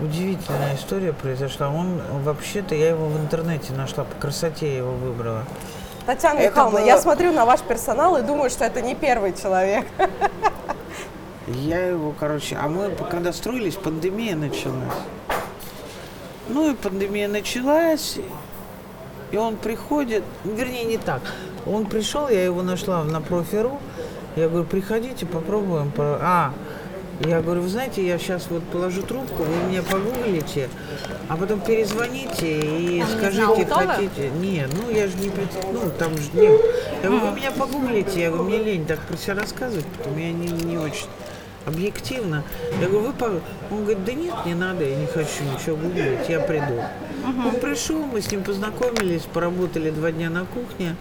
удивительная 0.01 0.77
история 0.77 1.13
произошла. 1.13 1.71
Он 1.71 2.01
вообще-то, 2.23 2.75
я 2.75 2.91
его 2.91 3.07
в 3.07 3.19
интернете 3.19 3.73
нашла, 3.73 4.05
по 4.05 4.15
красоте 4.21 4.71
я 4.71 4.79
его 4.79 4.93
выбрала. 4.93 5.45
Татьяна 6.07 6.39
Это 6.39 6.51
Михайловна, 6.51 6.79
было- 6.81 6.87
я 6.87 7.01
смотрю 7.01 7.33
на 7.33 7.47
ваш 7.47 7.61
персонал 7.61 8.17
и 8.17 8.23
думаю, 8.23 8.51
что 8.51 8.65
это 8.65 8.81
не 8.81 8.95
первый 8.95 9.33
человек. 9.33 9.87
Я 11.55 11.87
его, 11.87 12.15
короче, 12.19 12.57
а 12.57 12.69
мы 12.69 12.91
когда 13.11 13.33
строились, 13.33 13.75
пандемия 13.75 14.37
началась. 14.37 14.95
Ну 16.49 16.71
и 16.71 16.75
пандемия 16.75 17.29
началась, 17.29 18.19
и 19.31 19.37
он 19.37 19.57
приходит, 19.57 20.25
вернее 20.45 20.85
не 20.85 20.99
так. 20.99 21.23
Он 21.67 21.87
пришел, 21.87 22.29
я 22.29 22.45
его 22.45 22.63
нашла 22.63 23.05
на 23.05 23.21
профи.ру, 23.21 23.79
я 24.37 24.49
говорю, 24.49 24.65
приходите, 24.67 25.25
попробуем. 25.27 25.91
по- 25.93 26.19
А, 26.21 26.53
я 27.25 27.41
говорю, 27.41 27.63
вы 27.63 27.69
знаете, 27.69 28.05
я 28.05 28.19
сейчас 28.19 28.49
вот 28.51 28.65
положу 28.65 29.03
трубку, 29.03 29.45
вы 29.45 29.71
меня 29.71 29.83
погуглите, 29.83 30.69
а 31.29 31.37
потом 31.37 31.61
перезвоните 31.61 32.61
и 32.61 33.03
Он 33.03 33.07
не 33.09 33.17
скажите, 33.17 33.45
знал, 33.45 33.55
кто 33.55 33.75
вы? 33.79 33.87
хотите. 33.87 34.31
Нет, 34.41 34.71
ну 34.75 34.91
я 34.91 35.07
же 35.07 35.17
не, 35.19 35.29
пред- 35.29 35.73
ну 35.73 35.81
там 35.99 36.17
же 36.19 36.31
не. 36.33 36.45
Я 36.47 37.09
говорю, 37.09 37.27
вы 37.27 37.37
меня 37.37 37.53
погуглите, 37.53 38.21
я 38.21 38.29
говорю, 38.31 38.45
мне 38.45 38.59
лень 38.59 38.85
так 38.87 38.99
про 39.01 39.17
себя 39.17 39.35
рассказывать, 39.35 39.87
потому 39.87 40.19
я 40.19 40.33
не, 40.33 40.49
не 40.49 40.77
очень 40.79 41.07
объективно. 41.67 42.45
Я 42.81 42.89
говорю, 42.89 43.09
вы 43.09 43.13
по... 43.13 43.27
Он 43.71 43.85
говорит, 43.85 44.05
да 44.05 44.13
нет, 44.13 44.35
не 44.47 44.55
надо, 44.55 44.85
я 44.85 44.97
не 44.97 45.07
хочу 45.07 45.45
ничего 45.45 45.77
гуглить, 45.77 46.29
я 46.29 46.41
приду. 46.41 46.83
Он 47.25 47.55
пришел, 47.61 48.05
мы 48.05 48.21
с 48.21 48.31
ним 48.31 48.43
познакомились, 48.43 49.23
поработали 49.23 49.91
два 49.91 50.11
дня 50.11 50.31
на 50.31 50.45
кухне, 50.45 50.97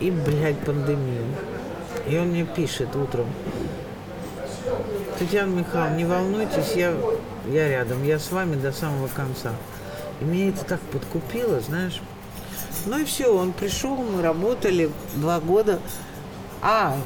и, 0.00 0.10
блядь, 0.10 0.58
пандемия. 0.58 1.22
И 2.08 2.18
он 2.18 2.28
мне 2.28 2.44
пишет 2.44 2.94
утром, 2.96 3.26
Татьяна 5.18 5.50
Михайловна, 5.50 5.96
не 5.96 6.04
волнуйтесь, 6.04 6.72
я, 6.74 6.94
я 7.48 7.68
рядом, 7.68 8.02
я 8.04 8.18
с 8.18 8.32
вами 8.32 8.56
до 8.56 8.72
самого 8.72 9.08
конца. 9.08 9.52
И 10.20 10.24
меня 10.24 10.48
это 10.48 10.64
так 10.64 10.80
подкупило, 10.80 11.60
знаешь. 11.60 12.00
Ну 12.86 12.98
и 12.98 13.04
все, 13.04 13.32
он 13.32 13.52
пришел, 13.52 13.96
мы 13.96 14.22
работали 14.22 14.90
два 15.14 15.38
года. 15.40 15.78
А, 16.60 16.96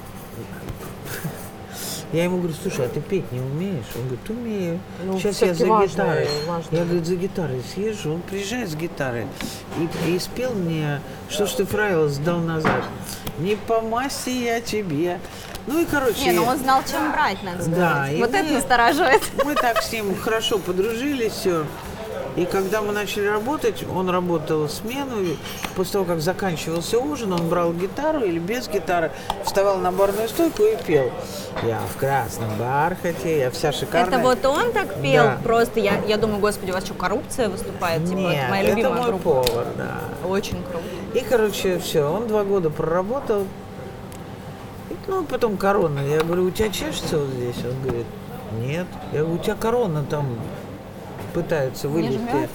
я 2.13 2.25
ему 2.25 2.39
говорю, 2.39 2.55
слушай, 2.61 2.87
а 2.87 2.89
ты 2.89 3.01
петь 3.01 3.31
не 3.33 3.41
умеешь? 3.41 3.85
Он 3.95 4.03
говорит, 4.03 4.31
умею. 4.31 4.81
Ну, 5.05 5.19
Сейчас 5.19 5.43
я 5.43 5.55
за 5.55 5.67
важно, 5.67 5.87
гитарой. 6.03 6.29
важно. 6.47 6.77
Я, 6.77 6.85
говорит, 6.85 7.07
за 7.07 7.17
гитарой 7.17 7.63
съезжу. 7.75 8.15
Он 8.15 8.23
приезжает 8.23 8.71
с 8.71 8.75
гитарой 8.75 9.27
и, 10.07 10.11
и 10.15 10.19
спел 10.19 10.53
мне, 10.53 11.01
что 11.29 11.47
ж 11.47 11.53
ты 11.53 11.65
правила 11.67 12.09
сдал 12.09 12.39
назад. 12.39 12.85
Не 13.39 13.57
по 13.57 13.81
масти 13.81 14.31
я 14.31 14.61
тебе, 14.61 15.19
Ну 15.67 15.81
и, 15.81 15.85
короче, 15.85 16.21
Не, 16.27 16.33
ну 16.33 16.45
он 16.45 16.59
знал, 16.59 16.81
чем 16.91 17.11
брать, 17.13 17.43
надо 17.43 17.59
сказать. 17.63 17.77
Да, 17.79 18.09
вот 18.19 18.31
мы- 18.31 18.39
это 18.39 18.53
настораживает. 18.53 19.23
мы 19.45 19.55
так 19.57 19.83
с 19.83 19.93
ним 19.93 20.17
хорошо 20.17 20.59
подружились, 20.59 21.33
все. 21.33 21.67
И 22.37 22.45
когда 22.45 22.83
мы 22.83 22.93
начали 22.93 23.27
работать, 23.27 23.83
он 23.95 24.11
работал 24.11 24.69
смену. 24.69 25.23
и 25.23 25.37
После 25.75 25.95
того, 25.95 26.05
как 26.05 26.21
заканчивался 26.21 26.99
ужин, 26.99 27.33
он 27.33 27.49
брал 27.49 27.73
гитару 27.73 28.21
или 28.21 28.39
без 28.39 28.69
гитары, 28.69 29.11
вставал 29.45 29.79
на 29.79 29.91
барную 29.91 30.29
стойку 30.29 30.63
и 30.65 30.77
пел. 30.87 31.11
Я 31.63 31.81
в 31.95 31.97
красном 31.99 32.51
бархате, 32.59 33.39
я 33.39 33.51
вся 33.51 33.73
шикарная. 33.73 34.19
Это 34.19 34.29
вот 34.29 34.45
он 34.45 34.73
так 34.73 35.01
пел, 35.01 35.25
Да. 35.25 35.39
просто 35.43 35.81
я, 35.81 36.03
я 36.07 36.19
думаю, 36.19 36.41
господи, 36.41 36.71
у 36.73 36.75
вас 36.75 36.85
что, 36.85 36.93
коррупция 36.93 37.49
выступает? 37.49 38.05
Типа, 38.05 38.19
Нет, 38.19 38.37
это 38.43 38.51
моя 38.51 38.63
это 38.65 38.71
любимая 38.73 38.93
мой 39.01 39.07
группа. 39.07 39.43
повар, 39.43 39.67
да. 39.79 40.01
Очень 40.29 40.63
круто. 40.63 40.85
И, 41.15 41.21
короче, 41.21 41.79
все, 41.79 42.03
он 42.05 42.29
два 42.29 42.45
года 42.45 42.69
проработал. 42.69 43.45
Ну, 45.07 45.25
потом 45.25 45.57
корона. 45.57 46.01
Я 46.01 46.21
говорю, 46.21 46.45
у 46.45 46.51
тебя 46.51 46.69
чешется 46.69 47.19
вот 47.19 47.29
здесь? 47.29 47.57
Он 47.65 47.81
говорит, 47.83 48.07
нет. 48.61 48.87
Я 49.13 49.21
говорю, 49.21 49.37
у 49.37 49.39
тебя 49.39 49.55
корона 49.55 50.05
там 50.05 50.27
пытается 51.37 51.89
вылезти. 51.89 52.49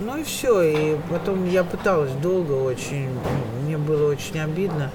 Ну 0.00 0.18
и 0.18 0.22
все. 0.22 0.60
И 0.60 0.96
потом 1.10 1.48
я 1.48 1.64
пыталась 1.64 2.12
долго 2.12 2.52
очень. 2.52 3.08
Мне 3.62 3.78
было 3.78 4.10
очень 4.10 4.38
обидно. 4.38 4.90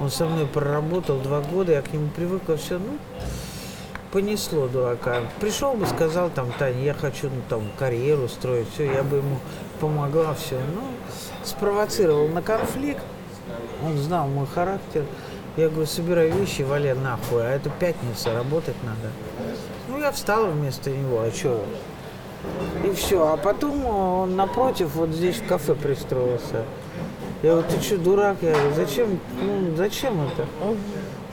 Он 0.00 0.10
со 0.10 0.24
мной 0.24 0.46
проработал 0.46 1.18
два 1.18 1.40
года, 1.40 1.72
я 1.72 1.82
к 1.82 1.92
нему 1.92 2.08
привыкла, 2.08 2.56
все, 2.56 2.78
ну, 2.78 2.98
понесло 4.12 4.68
дурака. 4.68 5.22
Пришел 5.40 5.74
бы, 5.74 5.86
сказал 5.86 6.30
там, 6.30 6.52
Таня, 6.56 6.80
я 6.82 6.94
хочу 6.94 7.26
ну, 7.26 7.42
там 7.48 7.62
карьеру 7.76 8.28
строить, 8.28 8.68
все, 8.72 8.84
я 8.84 9.02
бы 9.02 9.16
ему 9.16 9.40
помогла, 9.80 10.34
все. 10.34 10.56
Ну, 10.72 10.82
спровоцировал 11.42 12.28
на 12.28 12.42
конфликт. 12.42 13.02
Он 13.84 13.98
знал 13.98 14.28
мой 14.28 14.46
характер. 14.46 15.04
Я 15.56 15.68
говорю, 15.68 15.86
собирай 15.86 16.30
вещи, 16.30 16.62
вали 16.62 16.92
нахуй, 16.92 17.42
а 17.42 17.50
это 17.50 17.68
пятница, 17.68 18.32
работать 18.32 18.76
надо. 18.84 19.12
Ну, 19.88 19.98
я 19.98 20.12
встала 20.12 20.46
вместо 20.46 20.90
него, 20.90 21.20
а 21.20 21.32
что? 21.32 21.64
И 22.84 22.94
все. 22.94 23.26
А 23.26 23.36
потом 23.36 23.84
он 23.86 24.36
напротив, 24.36 24.90
вот 24.94 25.10
здесь 25.10 25.36
в 25.36 25.46
кафе 25.46 25.74
пристроился. 25.74 26.64
Я 27.42 27.52
говорю, 27.52 27.68
ты 27.68 27.80
что, 27.80 27.98
дурак? 27.98 28.36
Я 28.42 28.52
говорю, 28.52 28.74
зачем, 28.74 29.20
ну, 29.40 29.76
зачем 29.76 30.20
это? 30.20 30.46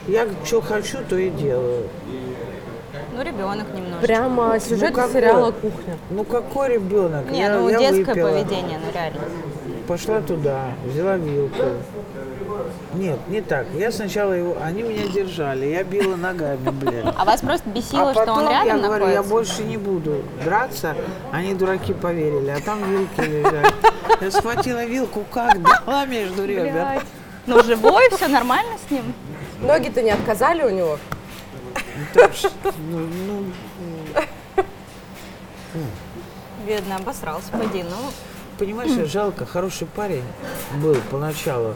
Я 0.06 0.26
что 0.44 0.60
хочу, 0.60 0.98
то 1.08 1.16
и 1.16 1.30
делаю. 1.30 1.88
Ну, 3.12 3.22
ребенок 3.22 3.66
немножко. 3.74 4.06
Прямо 4.06 4.60
сюжет 4.60 4.94
какой? 4.94 5.12
сериала 5.12 5.50
«Кухня». 5.50 5.96
Ну 6.10 6.24
какой 6.24 6.74
ребенок? 6.74 7.30
Не, 7.30 7.40
я, 7.40 7.58
ну 7.58 7.68
я 7.68 7.78
детское 7.78 8.14
выпила, 8.14 8.28
поведение, 8.28 8.78
ну 8.84 8.92
реально. 8.92 9.20
Пошла 9.88 10.20
туда, 10.20 10.66
взяла 10.84 11.16
вилку. 11.16 11.62
Нет, 12.96 13.18
не 13.28 13.42
так. 13.42 13.66
Я 13.74 13.92
сначала 13.92 14.32
его, 14.32 14.56
они 14.62 14.82
меня 14.82 15.06
держали, 15.08 15.66
я 15.66 15.84
била 15.84 16.16
ногами, 16.16 16.70
блядь. 16.70 17.14
А 17.16 17.24
вас 17.24 17.40
просто 17.40 17.68
бесило, 17.68 18.10
А 18.10 18.12
что 18.12 18.20
потом 18.20 18.38
он 18.38 18.50
рядом 18.50 18.66
я 18.80 18.82
говорю, 18.82 19.08
я 19.08 19.22
больше 19.22 19.62
не 19.64 19.76
буду 19.76 20.22
драться. 20.42 20.96
Они, 21.30 21.54
дураки, 21.54 21.92
поверили. 21.92 22.50
А 22.50 22.60
там 22.60 22.82
вилки 22.90 23.20
лежат. 23.20 23.74
Я 24.20 24.30
схватила 24.30 24.84
вилку, 24.84 25.26
как 25.30 25.60
дала 25.62 26.06
между 26.06 26.46
ребер. 26.46 27.02
Ну, 27.46 27.62
живой, 27.62 28.08
все 28.10 28.28
нормально 28.28 28.78
с 28.86 28.90
ним? 28.90 29.12
Ноги-то 29.60 30.00
не 30.00 30.10
отказали 30.10 30.62
у 30.62 30.70
него? 30.70 30.98
Ну, 32.14 33.08
ну, 33.26 33.44
Бедно, 36.66 36.96
обосрался, 36.96 37.50
поди. 37.52 37.82
Ну, 37.82 37.96
понимаешь, 38.58 39.10
жалко, 39.10 39.46
хороший 39.46 39.86
парень 39.86 40.24
был 40.82 40.96
поначалу. 41.10 41.74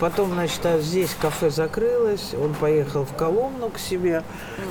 Потом, 0.00 0.32
значит, 0.32 0.64
а 0.64 0.78
здесь 0.78 1.14
кафе 1.20 1.50
закрылось, 1.50 2.32
он 2.40 2.54
поехал 2.54 3.04
в 3.04 3.14
Коломну 3.16 3.68
к 3.68 3.78
себе, 3.78 4.22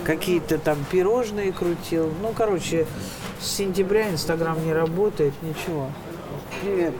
какие-то 0.05 0.57
там 0.57 0.77
пирожные 0.89 1.51
крутил. 1.51 2.13
Ну, 2.21 2.31
короче, 2.35 2.87
с 3.41 3.47
сентября 3.47 4.09
Инстаграм 4.09 4.57
не 4.65 4.73
работает, 4.73 5.33
ничего. 5.41 5.89
Привет. 6.61 6.93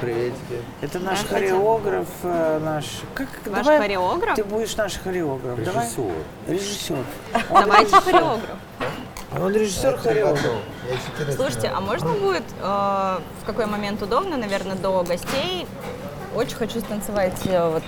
Приветики. 0.00 0.62
Это 0.80 0.98
наш 1.00 1.18
Здравствуйте. 1.18 1.48
хореограф, 1.48 2.08
э, 2.22 2.60
наш... 2.64 2.84
Как, 3.14 3.28
ваш 3.46 3.64
давай, 3.64 3.78
хореограф? 3.80 4.36
Ты 4.36 4.44
будешь 4.44 4.76
наш 4.76 4.96
хореограф. 4.96 5.62
Давай. 5.62 5.84
Режиссер. 5.84 6.12
Режиссер. 6.48 7.04
Давайте 7.50 8.00
хореограф. 8.00 8.56
Он 9.38 9.52
режиссер 9.52 9.96
хореограф. 9.98 10.60
Слушайте, 11.36 11.72
а 11.74 11.80
можно 11.80 12.10
будет 12.12 12.42
э, 12.60 12.64
в 12.64 13.44
какой 13.46 13.66
момент 13.66 14.02
удобно, 14.02 14.36
наверное, 14.36 14.76
до 14.76 15.02
гостей? 15.02 15.66
Очень 16.34 16.56
хочу 16.56 16.80
станцевать 16.80 17.46
э, 17.46 17.68
вот 17.70 17.82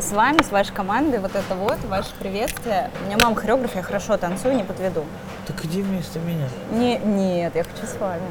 с, 0.00 0.08
с 0.08 0.12
вами, 0.12 0.42
с 0.42 0.50
вашей 0.50 0.72
командой, 0.72 1.20
вот 1.20 1.34
это 1.34 1.54
вот, 1.54 1.78
ваше 1.84 2.10
приветствие. 2.18 2.90
У 3.02 3.06
меня 3.06 3.18
мама 3.22 3.36
хореограф, 3.36 3.74
я 3.76 3.82
хорошо 3.82 4.16
танцую, 4.16 4.56
не 4.56 4.64
подведу. 4.64 5.04
Так 5.46 5.64
иди 5.64 5.82
вместо 5.82 6.18
меня. 6.18 6.48
Не, 6.72 6.98
нет, 6.98 7.54
я 7.54 7.64
хочу 7.64 7.86
с 7.86 7.96
вами. 8.00 8.22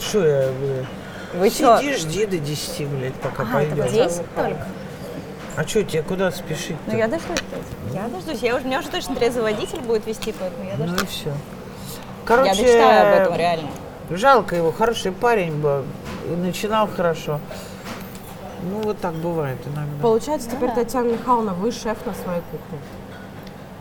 Что 0.00 0.26
я, 0.26 0.48
блядь? 0.52 0.86
Вы 1.34 1.50
что? 1.50 1.78
Сиди, 1.78 1.96
жди 1.96 2.26
до 2.26 2.38
10, 2.38 2.88
блядь, 2.88 3.14
пока 3.14 3.42
А, 3.42 3.46
пойдем. 3.52 3.84
в 3.86 3.92
10 3.92 4.34
только? 4.34 4.66
А 5.56 5.66
что, 5.66 5.82
тебе 5.84 6.02
куда 6.02 6.30
спешить 6.30 6.76
Ну, 6.86 6.96
я 6.96 7.08
дождусь. 7.08 7.38
Я 7.92 8.08
дождусь. 8.08 8.40
Я 8.42 8.56
уже, 8.56 8.64
меня 8.66 8.78
уже 8.80 8.88
точно 8.88 9.14
трезвый 9.14 9.42
водитель 9.54 9.80
будет 9.80 10.06
вести, 10.06 10.34
поэтому 10.38 10.64
я 10.64 10.74
Ну 10.76 10.86
дождусь. 10.86 11.02
и 11.02 11.06
все. 11.06 11.32
Короче, 12.26 12.50
я 12.50 12.62
мечтаю 12.62 13.12
об 13.14 13.20
этом, 13.22 13.36
реально. 13.36 13.68
Жалко 14.10 14.56
его, 14.56 14.72
хороший 14.72 15.12
парень 15.12 15.60
был. 15.60 15.84
И 16.30 16.36
начинал 16.36 16.88
хорошо. 16.88 17.40
Ну, 18.62 18.82
вот 18.82 18.98
так 18.98 19.14
бывает 19.14 19.58
иногда. 19.66 20.02
Получается, 20.02 20.50
теперь, 20.50 20.70
Татьяна 20.72 21.12
Михайловна, 21.12 21.54
вы 21.54 21.70
шеф 21.70 22.04
на 22.04 22.14
своей 22.14 22.40
кухне. 22.50 22.78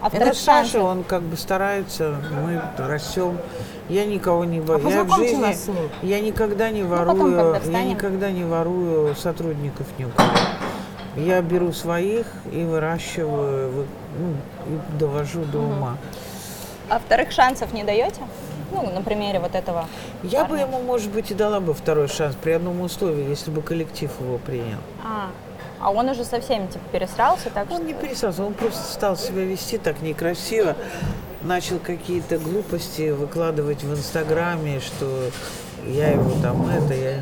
А 0.02 0.10
Это 0.12 0.34
Саша, 0.36 0.82
он 0.84 1.04
как 1.04 1.24
бы 1.24 1.36
старается, 1.36 2.16
мы 2.46 2.62
растем. 2.78 3.40
Я 3.90 4.06
никого 4.06 4.46
не 4.46 4.60
ворую. 4.60 4.90
я 4.90 5.04
в 5.04 5.16
жизни, 5.16 5.42
нас 5.42 5.64
с 5.64 5.68
ним. 5.68 5.78
я 6.04 6.20
никогда 6.20 6.70
не 6.70 6.84
потом, 6.84 6.98
ворую, 7.18 7.36
когда 7.38 7.56
я 7.56 7.60
встанем. 7.62 7.90
никогда 7.90 8.32
не 8.32 8.44
ворую 8.44 9.16
сотрудников 9.16 9.88
ни 9.98 10.06
у 10.06 10.10
кого. 10.10 10.30
Я 11.16 11.42
беру 11.42 11.72
своих 11.72 12.26
и 12.52 12.64
выращиваю, 12.64 13.72
вы- 13.72 13.86
ну, 14.20 14.34
и 14.76 14.98
довожу 15.00 15.44
до 15.46 15.60
ума. 15.60 15.98
А 16.90 17.00
вторых 17.00 17.32
шансов 17.32 17.74
не 17.74 17.84
даете? 17.84 18.22
Ну, 18.72 18.90
на 18.90 19.02
примере 19.02 19.40
вот 19.40 19.56
этого. 19.56 19.88
Я 20.24 20.44
бы 20.44 20.58
парня. 20.58 20.66
ему, 20.66 20.82
может 20.82 21.12
быть, 21.12 21.32
и 21.32 21.34
дала 21.34 21.60
бы 21.60 21.74
второй 21.74 22.08
шанс 22.08 22.36
при 22.36 22.52
одном 22.52 22.82
условии, 22.82 23.30
если 23.30 23.52
бы 23.52 23.62
коллектив 23.62 24.12
его 24.20 24.38
принял. 24.38 24.80
А, 25.04 25.30
а 25.80 25.92
он 25.92 26.10
уже 26.10 26.26
со 26.26 26.42
всеми 26.42 26.68
типа 26.68 26.84
пересрался, 26.92 27.50
так 27.50 27.68
что... 27.68 27.76
Он 27.76 27.86
не 27.86 27.94
перестался, 27.94 28.44
он 28.44 28.54
просто 28.54 28.92
стал 28.92 29.18
себя 29.18 29.44
вести 29.44 29.78
так 29.78 30.02
некрасиво, 30.02 30.76
начал 31.42 31.80
какие-то 31.80 32.38
глупости 32.38 33.12
выкладывать 33.12 33.84
в 33.84 33.92
Инстаграме, 33.94 34.80
что 34.80 35.30
я 35.86 36.12
его 36.12 36.32
там 36.42 36.68
это, 36.68 36.94
я... 36.94 37.22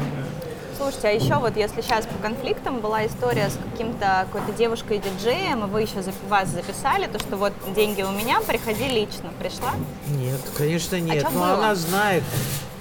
Слушайте, 0.84 1.08
а 1.08 1.12
еще 1.12 1.36
вот 1.36 1.56
если 1.56 1.80
сейчас 1.80 2.06
по 2.06 2.22
конфликтам 2.22 2.82
была 2.82 3.06
история 3.06 3.50
с 3.50 3.58
каким-то 3.72 4.28
какой-то 4.30 4.52
девушкой-диджеем, 4.52 5.64
и 5.64 5.68
вы 5.70 5.84
еще 5.84 6.04
вас 6.28 6.50
записали, 6.50 7.08
то 7.08 7.20
что 7.20 7.38
вот 7.38 7.54
деньги 7.74 8.02
у 8.02 8.12
меня, 8.12 8.42
приходи 8.42 8.90
лично. 8.90 9.30
Пришла? 9.40 9.72
Нет, 10.10 10.42
конечно 10.58 11.00
нет, 11.00 11.22
чё 11.22 11.30
но 11.30 11.40
было? 11.40 11.54
она 11.54 11.76
знает. 11.76 12.24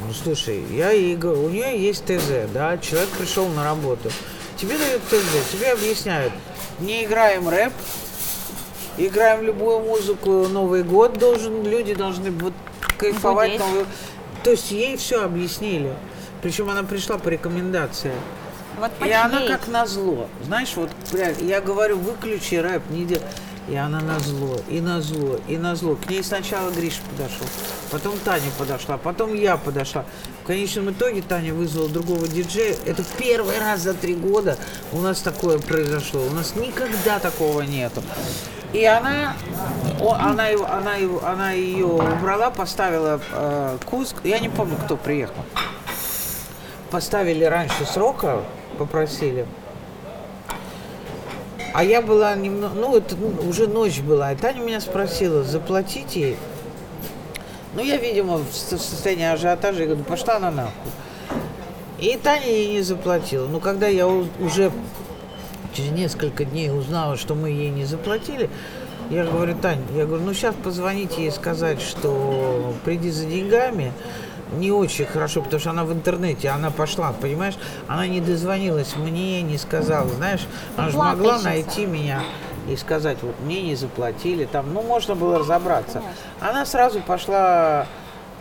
Ну 0.05 0.13
слушай, 0.13 0.65
я 0.73 0.91
ей 0.91 1.15
говорю, 1.15 1.45
у 1.45 1.49
нее 1.49 1.81
есть 1.81 2.05
ТЗ, 2.05 2.51
да, 2.53 2.77
человек 2.77 3.09
пришел 3.11 3.47
на 3.47 3.63
работу. 3.63 4.11
Тебе 4.57 4.79
дают 4.79 5.03
ТЗ, 5.05 5.53
тебе 5.53 5.71
объясняют, 5.71 6.33
не 6.81 7.05
играем 7.05 7.49
рэп, 7.49 7.73
играем 8.99 9.43
любую 9.45 9.79
музыку, 9.79 10.49
Новый 10.49 10.83
год 10.83 11.19
должен, 11.19 11.63
люди 11.65 11.95
должны 11.95 12.33
вот 12.33 12.55
кайфовать. 12.99 13.61
Новый... 13.61 13.87
То 14.43 14.51
есть 14.51 14.73
ей 14.73 14.97
все 14.97 15.25
объяснили. 15.25 15.95
Причем 16.43 16.69
она 16.69 16.83
пришла 16.83 17.19
по 17.19 17.29
рекомендации. 17.29 18.13
Вот 18.79 18.91
И 19.07 19.11
она 19.13 19.47
как 19.47 19.69
назло. 19.69 20.29
Знаешь, 20.45 20.73
вот 20.77 20.91
блядь, 21.13 21.41
я 21.41 21.61
говорю, 21.61 21.99
выключи 21.99 22.57
рэп, 22.57 22.83
не 22.91 23.05
дел. 23.05 23.21
И 23.69 23.77
она 23.77 24.01
назло, 24.01 24.57
и 24.69 24.81
назло, 24.81 25.39
и 25.47 25.57
назло. 25.57 25.95
К 25.95 26.11
ней 26.11 26.25
сначала 26.25 26.73
Гриша 26.73 27.01
подошел, 27.13 27.47
потом 27.93 28.19
Таня 28.25 28.51
подошла, 28.59 28.97
потом 28.99 29.35
я 29.35 29.57
подошла. 29.57 30.05
В 30.43 30.47
конечном 30.49 30.91
итоге 30.91 31.23
Таня 31.23 31.55
вызвала 31.55 31.89
другого 31.89 32.27
диджея. 32.27 32.75
Это 32.87 33.05
первый 33.19 33.61
раз 33.61 33.83
за 33.83 33.95
три 33.95 34.17
года 34.17 34.59
у 34.91 34.99
нас 34.99 35.21
такое 35.21 35.61
произошло. 35.61 36.23
У 36.23 36.31
нас 36.31 36.57
никогда 36.57 37.21
такого 37.21 37.63
нету. 37.63 38.03
И 38.73 38.85
она, 38.85 39.37
о, 40.01 40.15
она, 40.15 40.49
его, 40.49 40.67
она, 40.67 40.97
его, 40.97 41.25
она 41.25 41.53
ее 41.53 41.87
убрала, 41.87 42.51
поставила 42.51 43.21
э, 43.31 43.79
куск. 43.85 44.17
Я 44.25 44.41
не 44.41 44.49
помню, 44.49 44.77
кто 44.85 44.97
приехал 44.97 45.45
поставили 46.97 47.45
раньше 47.45 47.87
срока, 47.87 48.43
попросили. 48.79 49.47
А 51.75 51.83
я 51.83 52.03
была 52.03 52.35
немного, 52.37 52.75
ну 52.75 52.97
это 52.97 53.17
ну, 53.17 53.49
уже 53.49 53.67
ночь 53.67 54.01
была, 54.01 54.33
и 54.33 54.37
Таня 54.37 54.61
меня 54.61 54.81
спросила, 54.81 55.43
заплатить 55.43 56.15
ей. 56.17 56.37
Ну 57.75 57.83
я, 57.83 57.97
видимо, 57.97 58.37
в 58.37 58.53
со- 58.53 58.77
состоянии 58.77 59.25
ажиотажа, 59.25 59.81
я 59.81 59.87
говорю, 59.87 60.05
пошла 60.05 60.37
она 60.37 60.51
нахуй. 60.51 60.73
И 61.99 62.19
Таня 62.23 62.47
ей 62.47 62.75
не 62.75 62.83
заплатила. 62.83 63.47
Но 63.49 63.59
когда 63.59 63.87
я 63.87 64.07
уже 64.07 64.71
через 65.73 65.93
несколько 65.93 66.45
дней 66.45 66.71
узнала, 66.71 67.17
что 67.17 67.35
мы 67.35 67.49
ей 67.49 67.71
не 67.71 67.87
заплатили, 67.87 68.51
Я 69.11 69.25
говорю, 69.25 69.55
Тань, 69.61 69.81
я 69.95 70.07
говорю, 70.07 70.25
ну 70.25 70.33
сейчас 70.33 70.55
позвоните 70.55 71.23
ей 71.23 71.31
сказать, 71.33 71.83
что 71.83 72.73
приди 72.85 73.11
за 73.11 73.27
деньгами. 73.27 73.93
Не 74.59 74.71
очень 74.71 75.07
хорошо, 75.07 75.43
потому 75.43 75.61
что 75.61 75.71
она 75.71 75.85
в 75.85 75.93
интернете, 75.93 76.49
она 76.49 76.71
пошла, 76.71 77.13
понимаешь? 77.13 77.55
Она 77.89 78.07
не 78.07 78.21
дозвонилась 78.21 78.97
мне, 78.97 79.43
не 79.43 79.59
сказала, 79.59 80.09
знаешь, 80.09 80.47
она 80.77 80.91
же 80.91 80.99
могла 80.99 81.41
найти 81.41 81.87
меня 81.87 82.23
и 82.69 82.77
сказать, 82.77 83.19
вот 83.23 83.35
мне 83.41 83.63
не 83.63 83.75
заплатили, 83.75 84.45
там, 84.45 84.73
ну, 84.73 84.83
можно 84.83 85.15
было 85.15 85.39
разобраться. 85.39 86.03
Она 86.41 86.67
сразу 86.67 87.01
пошла 87.01 87.87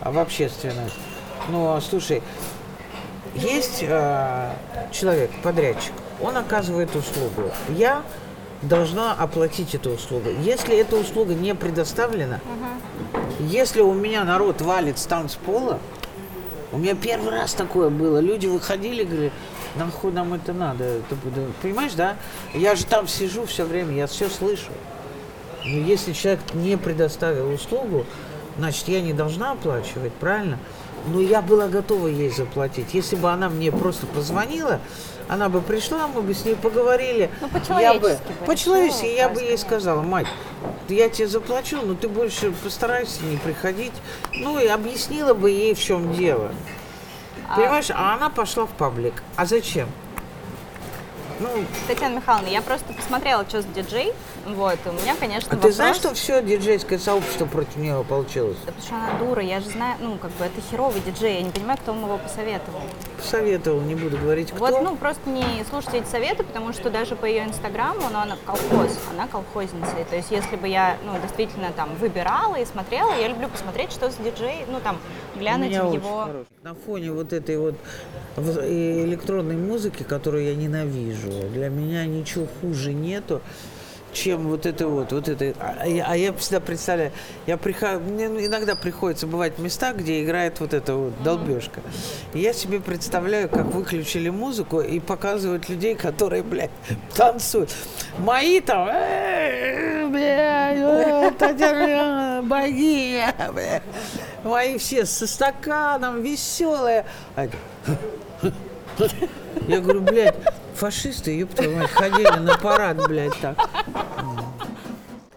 в 0.04 0.18
общественность. 0.18 0.94
Ну, 1.48 1.80
слушай, 1.80 2.22
есть 3.34 3.82
э, 3.82 4.52
человек, 4.92 5.30
подрядчик, 5.42 5.92
он 6.20 6.36
оказывает 6.36 6.94
услугу. 6.94 7.50
Я 7.68 8.02
должна 8.62 9.12
оплатить 9.12 9.74
эту 9.74 9.90
услугу. 9.90 10.28
Если 10.42 10.76
эта 10.76 10.96
услуга 10.96 11.34
не 11.34 11.54
предоставлена, 11.54 12.40
если 13.40 13.80
у 13.80 13.92
меня 13.92 14.22
народ 14.24 14.60
валит 14.60 14.98
с 14.98 15.06
танцпола, 15.06 15.80
у 16.72 16.78
меня 16.78 16.94
первый 16.94 17.30
раз 17.30 17.52
такое 17.54 17.90
было. 17.90 18.18
Люди 18.18 18.46
выходили, 18.46 19.04
говорили, 19.04 19.32
нахуй 19.76 20.12
нам 20.12 20.32
это 20.34 20.52
надо. 20.52 20.84
Это 20.84 21.14
буду-» 21.14 21.52
Понимаешь, 21.60 21.92
да? 21.92 22.16
Я 22.54 22.74
же 22.74 22.86
там 22.86 23.06
сижу 23.06 23.44
все 23.46 23.64
время, 23.64 23.94
я 23.94 24.06
все 24.06 24.28
слышу. 24.28 24.72
Но 25.64 25.78
если 25.78 26.12
человек 26.12 26.40
не 26.54 26.76
предоставил 26.76 27.52
услугу, 27.52 28.04
значит, 28.58 28.88
я 28.88 29.00
не 29.00 29.12
должна 29.12 29.52
оплачивать, 29.52 30.12
правильно? 30.14 30.58
Но 31.06 31.20
я 31.20 31.42
была 31.42 31.68
готова 31.68 32.06
ей 32.06 32.30
заплатить. 32.30 32.94
Если 32.94 33.16
бы 33.16 33.30
она 33.30 33.48
мне 33.48 33.70
просто 33.72 34.06
позвонила, 34.06 34.80
она 35.28 35.48
бы 35.48 35.60
пришла, 35.60 36.08
мы 36.08 36.22
бы 36.22 36.34
с 36.34 36.44
ней 36.44 36.54
поговорили. 36.54 37.30
Ну, 37.40 37.48
Я 37.80 37.94
бы- 37.94 38.00
по-человечески 38.00 38.22
По-человечески 38.46 39.06
я 39.06 39.28
бы 39.28 39.40
ей 39.40 39.58
сказала, 39.58 40.02
мать, 40.02 40.26
я 40.88 41.08
тебе 41.08 41.28
заплачу, 41.28 41.80
но 41.82 41.94
ты 41.94 42.08
больше 42.08 42.52
постарайся 42.52 43.24
не 43.24 43.36
приходить. 43.36 43.92
Ну, 44.32 44.58
и 44.58 44.66
объяснила 44.66 45.34
бы 45.34 45.50
ей, 45.50 45.74
в 45.74 45.80
чем 45.80 46.12
дело. 46.12 46.52
Понимаешь, 47.54 47.90
а 47.90 48.14
она 48.14 48.30
пошла 48.30 48.66
в 48.66 48.70
паблик. 48.70 49.14
А 49.36 49.46
зачем? 49.46 49.88
Ну, 51.42 51.48
Татьяна 51.88 52.16
Михайловна, 52.16 52.46
я 52.48 52.62
просто 52.62 52.92
посмотрела, 52.92 53.44
что 53.48 53.62
за 53.62 53.68
диджей. 53.68 54.12
Вот, 54.46 54.78
и 54.84 54.88
у 54.88 54.92
меня, 54.92 55.16
конечно, 55.18 55.48
а 55.48 55.50
ты 55.50 55.56
вопрос... 55.56 55.74
знаешь, 55.74 55.96
что 55.96 56.14
все 56.14 56.40
диджейское 56.40 56.98
сообщество 56.98 57.46
против 57.46 57.76
нее 57.76 58.04
получилось? 58.08 58.56
Да 58.64 58.72
потому 58.72 58.82
что 58.82 58.94
она 58.94 59.18
дура, 59.18 59.42
я 59.42 59.60
же 59.60 59.70
знаю, 59.70 59.96
ну, 60.00 60.18
как 60.18 60.30
бы 60.32 60.44
это 60.44 60.60
херовый 60.70 61.00
диджей, 61.00 61.34
я 61.34 61.42
не 61.42 61.50
понимаю, 61.50 61.78
кто 61.82 61.92
ему 61.92 62.06
его 62.06 62.18
посоветовал. 62.18 62.80
Посоветовал, 63.16 63.80
не 63.80 63.96
буду 63.96 64.18
говорить, 64.18 64.50
кто. 64.50 64.58
Вот, 64.58 64.82
ну, 64.82 64.96
просто 64.96 65.28
не 65.28 65.64
слушайте 65.68 65.98
эти 65.98 66.06
советы, 66.06 66.44
потому 66.44 66.72
что 66.72 66.90
даже 66.90 67.16
по 67.16 67.24
ее 67.24 67.44
инстаграму, 67.44 68.02
ну, 68.12 68.18
она 68.18 68.36
колхоз, 68.46 68.98
она 69.12 69.26
колхозница. 69.26 69.96
И 70.00 70.04
То 70.04 70.16
есть, 70.16 70.30
если 70.30 70.54
бы 70.54 70.68
я, 70.68 70.96
ну, 71.04 71.12
действительно 71.20 71.72
там 71.74 71.94
выбирала 71.96 72.56
и 72.56 72.64
смотрела, 72.64 73.12
я 73.20 73.28
люблю 73.28 73.48
посмотреть, 73.48 73.90
что 73.90 74.10
за 74.10 74.22
диджей, 74.22 74.64
ну, 74.68 74.80
там, 74.80 74.98
глянуть 75.36 75.70
в 75.70 75.92
его... 75.92 76.20
хороший. 76.20 76.46
На 76.62 76.74
фоне 76.74 77.10
вот 77.10 77.32
этой 77.32 77.58
вот 77.58 77.74
электронной 78.36 79.56
музыки, 79.56 80.04
которую 80.04 80.44
я 80.44 80.54
ненавижу, 80.54 81.31
для 81.52 81.68
меня 81.68 82.04
ничего 82.06 82.46
хуже 82.60 82.92
нету, 82.92 83.40
чем 84.12 84.48
вот 84.48 84.66
это 84.66 84.86
вот, 84.88 85.12
вот 85.12 85.28
это. 85.28 85.54
А 85.58 85.86
я, 85.86 86.06
а 86.08 86.16
я 86.16 86.32
всегда 86.34 86.60
представляю, 86.60 87.12
я 87.46 87.56
прихожу, 87.56 88.00
мне 88.00 88.26
иногда 88.26 88.74
приходится 88.76 89.26
бывать 89.26 89.58
в 89.58 89.62
местах, 89.62 89.96
где 89.96 90.22
играет 90.22 90.60
вот 90.60 90.74
эта 90.74 90.94
вот 90.94 91.22
долбежка. 91.22 91.80
И 92.34 92.40
я 92.40 92.52
себе 92.52 92.80
представляю, 92.80 93.48
как 93.48 93.66
выключили 93.66 94.28
музыку 94.28 94.80
и 94.80 95.00
показывают 95.00 95.68
людей, 95.68 95.94
которые, 95.94 96.42
блядь, 96.42 96.70
танцуют. 97.14 97.70
Мои 98.18 98.60
там, 98.60 98.88
«Э, 98.90 100.08
блядь, 100.08 100.78
богиня, 102.44 103.34
блядь. 103.52 103.82
Мои 104.44 104.76
все 104.78 105.06
со 105.06 105.26
стаканом, 105.26 106.22
веселые. 106.22 107.04
Я 109.68 109.80
говорю, 109.80 110.00
блядь, 110.00 110.36
фашисты, 110.82 111.38
ёб 111.38 111.54
твою 111.54 111.86
ходили 111.86 112.38
на 112.40 112.58
парад, 112.58 112.96
блядь, 113.06 113.38
так. 113.40 113.56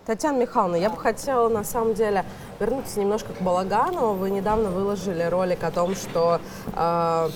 Татьяна 0.03 0.39
Михайловна, 0.39 0.75
я 0.75 0.89
бы 0.89 0.97
хотела 0.97 1.49
на 1.49 1.63
самом 1.63 1.93
деле 1.93 2.25
вернуться 2.59 2.99
немножко 2.99 3.33
к 3.33 3.41
Балагану. 3.41 4.13
Вы 4.13 4.29
недавно 4.31 4.69
выложили 4.69 5.23
ролик 5.23 5.63
о 5.63 5.71
том, 5.71 5.95
что 5.95 6.39
э, 6.73 7.29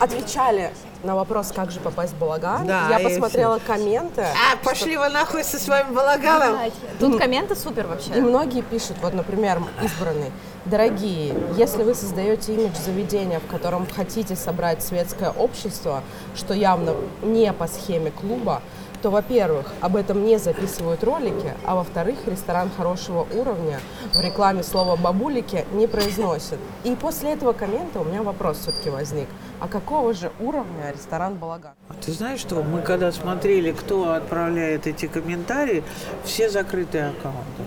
отвечали 0.00 0.72
на 1.02 1.14
вопрос, 1.14 1.52
как 1.54 1.70
же 1.70 1.80
попасть 1.80 2.12
в 2.12 2.18
Балаган. 2.18 2.66
Да, 2.66 2.88
я 2.90 2.98
посмотрела 2.98 3.60
комменты. 3.64 4.22
А, 4.22 4.56
пошли 4.64 4.96
вы 4.96 5.08
нахуй 5.08 5.44
со 5.44 5.58
своим 5.58 5.94
балаганом. 5.94 6.58
Тут 6.98 7.18
комменты 7.18 7.54
супер 7.54 7.86
вообще. 7.86 8.18
И 8.18 8.20
многие 8.20 8.62
пишут, 8.62 8.96
вот, 9.00 9.14
например, 9.14 9.62
избранный, 9.82 10.32
дорогие, 10.64 11.34
если 11.56 11.84
вы 11.84 11.94
создаете 11.94 12.54
имидж 12.54 12.76
заведения, 12.84 13.38
в 13.38 13.46
котором 13.46 13.86
хотите 13.94 14.34
собрать 14.34 14.82
светское 14.82 15.30
общество, 15.30 16.02
что 16.34 16.52
явно 16.54 16.94
не 17.22 17.52
по 17.52 17.68
схеме 17.68 18.10
клуба, 18.10 18.60
то, 19.02 19.10
во-первых, 19.10 19.72
об 19.80 19.96
этом 19.96 20.24
не 20.24 20.38
записывают 20.38 21.04
ролики, 21.04 21.52
а 21.64 21.76
во-вторых, 21.76 22.18
ресторан 22.26 22.70
хорошего 22.76 23.26
уровня 23.34 23.80
в 24.14 24.20
рекламе 24.20 24.62
слова 24.62 24.96
«бабулики» 24.96 25.64
не 25.72 25.86
произносит. 25.86 26.58
И 26.84 26.94
после 26.94 27.32
этого 27.32 27.52
коммента 27.52 28.00
у 28.00 28.04
меня 28.04 28.22
вопрос 28.22 28.58
все-таки 28.58 28.90
возник. 28.90 29.28
А 29.60 29.68
какого 29.68 30.14
же 30.14 30.30
уровня 30.40 30.92
ресторан 30.92 31.34
«Балаган»? 31.34 31.72
А 31.88 31.94
Ты 31.94 32.12
знаешь 32.12 32.40
что, 32.40 32.62
мы 32.62 32.82
когда 32.82 33.12
смотрели, 33.12 33.72
кто 33.72 34.12
отправляет 34.12 34.86
эти 34.86 35.06
комментарии, 35.06 35.82
все 36.24 36.48
закрытые 36.48 37.06
аккаунты. 37.06 37.62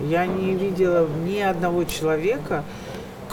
Я 0.00 0.26
не 0.26 0.54
видела 0.54 1.06
ни 1.24 1.40
одного 1.40 1.84
человека, 1.84 2.64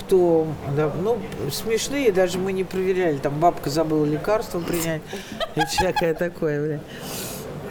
кто, 0.06 0.48
да, 0.76 0.92
ну, 1.02 1.18
смешные, 1.52 2.12
даже 2.12 2.38
мы 2.38 2.52
не 2.52 2.64
проверяли, 2.64 3.18
там 3.18 3.40
бабка 3.40 3.70
забыла 3.70 4.06
лекарство 4.06 4.60
принять 4.60 5.02
и 5.56 5.62
всякое 5.66 6.14
такое, 6.14 6.62
бля. 6.66 6.80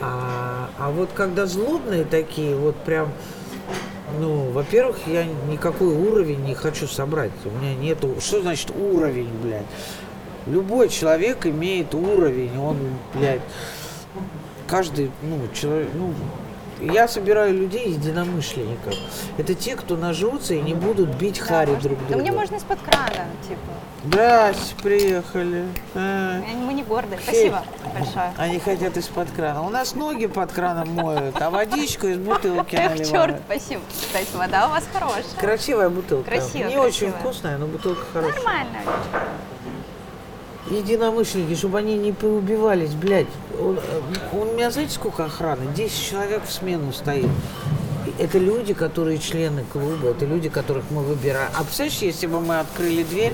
А, 0.00 0.68
а 0.78 0.90
вот 0.90 1.10
когда 1.14 1.46
злобные 1.46 2.04
такие, 2.04 2.56
вот 2.56 2.76
прям, 2.76 3.12
ну, 4.18 4.50
во-первых, 4.50 4.98
я 5.06 5.24
никакой 5.48 5.94
уровень 5.94 6.44
не 6.44 6.54
хочу 6.54 6.86
собрать. 6.86 7.30
У 7.44 7.50
меня 7.50 7.74
нету, 7.74 8.16
что 8.20 8.42
значит 8.42 8.70
уровень, 8.70 9.30
блядь? 9.42 9.66
Любой 10.46 10.88
человек 10.88 11.46
имеет 11.46 11.94
уровень, 11.94 12.58
он, 12.58 12.76
блядь, 13.14 13.42
каждый, 14.66 15.10
ну, 15.22 15.38
человек, 15.54 15.88
ну, 15.94 16.12
я 16.82 17.06
собираю 17.08 17.54
людей 17.54 17.90
единомышленников. 17.90 18.94
Это 19.38 19.54
те, 19.54 19.76
кто 19.76 19.96
нажрутся 19.96 20.54
и 20.54 20.60
не 20.60 20.74
будут 20.74 21.10
бить 21.16 21.38
хари 21.38 21.74
друг 21.76 21.98
Да 22.00 22.06
друга. 22.08 22.22
мне 22.22 22.32
можно 22.32 22.56
из-под 22.56 22.80
крана, 22.80 23.26
типа. 23.48 23.60
Здрасте, 24.04 24.74
приехали. 24.82 25.64
А, 25.94 26.40
Мы 26.66 26.74
не 26.74 26.82
гордые. 26.82 27.20
Спасибо 27.22 27.62
большое. 27.94 28.32
Они 28.36 28.58
хотят 28.58 28.96
из-под 28.96 29.30
крана. 29.30 29.62
У 29.62 29.70
нас 29.70 29.94
ноги 29.94 30.26
под 30.26 30.50
краном 30.50 30.88
моют, 30.92 31.40
а 31.40 31.50
водичку 31.50 32.08
из 32.08 32.18
бутылки 32.18 32.74
Эх, 32.74 32.90
наливают. 32.98 33.08
черт, 33.10 33.42
спасибо. 33.46 33.82
Кстати, 33.88 34.34
вода 34.34 34.66
у 34.66 34.70
вас 34.70 34.84
хорошая. 34.92 35.22
Красивая 35.38 35.88
бутылка. 35.88 36.30
Красиво, 36.30 36.66
Не 36.68 36.74
красиво. 36.74 36.84
очень 36.84 37.12
вкусная, 37.12 37.58
но 37.58 37.66
бутылка 37.66 38.04
хорошая. 38.12 38.34
Нормально. 38.42 38.78
Единомышленники, 40.70 41.56
чтобы 41.56 41.78
они 41.78 41.96
не 41.96 42.12
поубивались, 42.12 42.94
блядь. 42.94 43.26
Он, 43.60 43.78
у 44.32 44.44
меня, 44.44 44.70
знаете, 44.70 44.94
сколько 44.94 45.24
охраны? 45.24 45.66
10 45.74 46.10
человек 46.10 46.42
в 46.44 46.52
смену 46.52 46.92
стоит. 46.92 47.28
Это 48.18 48.38
люди, 48.38 48.74
которые 48.74 49.18
члены 49.18 49.64
клуба, 49.72 50.08
это 50.10 50.26
люди, 50.26 50.48
которых 50.48 50.84
мы 50.90 51.02
выбираем. 51.02 51.50
А 51.54 51.62
представляешь, 51.62 51.98
если 51.98 52.26
бы 52.26 52.40
мы 52.40 52.58
открыли 52.58 53.02
дверь, 53.04 53.32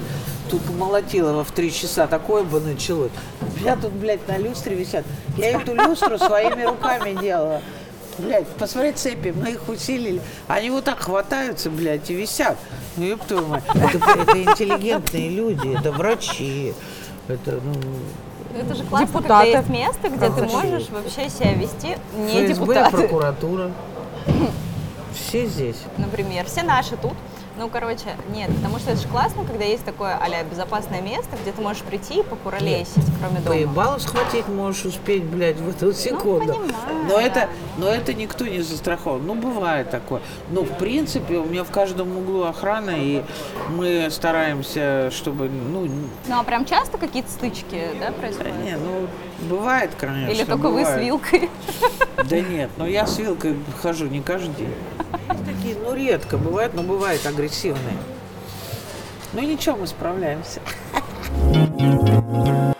тут 0.51 0.61
Молотилова 0.71 1.45
в 1.45 1.51
три 1.53 1.73
часа 1.73 2.07
такое 2.07 2.43
бы 2.43 2.61
началось. 2.61 3.11
Меня 3.59 3.77
тут, 3.77 3.93
блядь, 3.93 4.27
на 4.29 4.39
люстре 4.39 4.77
висят. 4.77 5.05
Я 5.37 5.61
эту 5.61 5.75
люстру 5.75 6.19
своими 6.19 6.65
руками 6.65 7.19
делала. 7.21 7.63
Блядь, 8.19 8.49
посмотри 8.49 8.93
цепи, 8.93 9.33
мы 9.37 9.53
их 9.53 9.69
усилили. 9.69 10.21
Они 10.49 10.71
вот 10.71 10.85
так 10.85 11.01
хватаются, 11.01 11.71
блядь, 11.71 12.11
и 12.11 12.15
висят. 12.15 12.59
Ну, 12.97 13.05
ёб 13.05 13.25
твою 13.25 13.47
мать. 13.47 13.65
Это, 13.75 14.21
это 14.21 14.43
интеллигентные 14.43 15.29
люди, 15.31 15.79
это 15.79 15.93
врачи. 15.93 16.75
Это, 17.29 17.61
ну, 17.63 17.75
Это 18.59 18.75
же 18.75 18.85
классно, 18.85 19.07
Депутаты. 19.07 19.53
когда 19.53 19.59
есть 19.59 19.69
место, 19.69 20.09
где 20.09 20.27
ты 20.27 20.31
Врачи. 20.33 20.53
можешь 20.55 20.89
вообще 20.89 21.29
себя 21.31 21.53
вести 21.55 21.97
не 22.17 22.47
ФСБ, 22.47 22.55
депутаты. 22.55 22.97
прокуратура. 22.97 23.71
Все 25.15 25.47
здесь. 25.47 25.77
Например, 25.97 26.47
все 26.47 26.63
наши 26.63 26.97
тут. 26.97 27.13
Ну, 27.59 27.69
короче, 27.69 28.17
нет, 28.31 28.55
потому 28.55 28.79
что 28.79 28.93
это 28.93 29.01
же 29.01 29.09
классно, 29.09 29.45
когда 29.45 29.65
есть 29.65 29.85
такое 29.85 30.17
а 30.17 30.45
безопасное 30.45 31.01
место, 31.01 31.37
где 31.43 31.51
ты 31.51 31.61
можешь 31.61 31.83
прийти 31.83 32.21
и 32.21 32.23
покуролесить, 32.23 33.05
кроме 33.19 33.41
дома. 33.41 33.57
Поебалу 33.57 33.99
схватить 33.99 34.47
можешь 34.49 34.85
успеть, 34.85 35.25
блядь, 35.25 35.57
в 35.57 35.69
эту 35.69 35.93
секунду. 35.93 36.53
понимаю, 36.53 37.05
но, 37.09 37.17
да. 37.17 37.23
это, 37.23 37.49
но 37.77 37.89
это 37.89 38.15
никто 38.15 38.47
не 38.47 38.61
застрахован. 38.61 39.27
Ну, 39.27 39.35
бывает 39.35 39.91
такое. 39.91 40.23
Но, 40.51 40.63
в 40.63 40.79
принципе, 40.79 41.39
у 41.39 41.47
меня 41.47 41.65
в 41.65 41.71
каждом 41.71 42.17
углу 42.17 42.45
охрана, 42.45 42.93
и 42.97 43.25
мы 43.71 44.09
стараемся, 44.11 45.11
чтобы, 45.11 45.49
ну, 45.49 45.89
Ну, 46.29 46.39
а 46.39 46.45
прям 46.45 46.65
часто 46.65 46.97
какие-то 46.97 47.31
стычки, 47.31 47.89
да, 47.99 48.13
происходят? 48.13 48.55
не, 48.63 48.77
ну, 48.77 49.09
бывает, 49.41 49.91
конечно. 49.99 50.31
Или 50.33 50.45
только 50.45 50.69
вы 50.69 50.83
с 50.83 50.89
бывает. 50.89 51.05
вилкой? 51.05 51.51
Да 52.29 52.41
нет, 52.41 52.71
но 52.77 52.87
я 52.87 53.07
с 53.07 53.19
вилкой 53.19 53.57
хожу 53.81 54.07
не 54.07 54.21
каждый 54.21 54.55
день. 54.55 54.75
Есть 55.31 55.45
Такие, 55.45 55.77
ну, 55.77 55.95
редко 55.95 56.37
бывает, 56.37 56.75
но 56.75 56.83
бывает 56.83 57.25
агрессивные. 57.27 57.97
Ну, 59.33 59.41
ничего, 59.43 59.77
мы 59.77 59.87
справляемся. 59.87 60.61
Ну, 61.53 62.75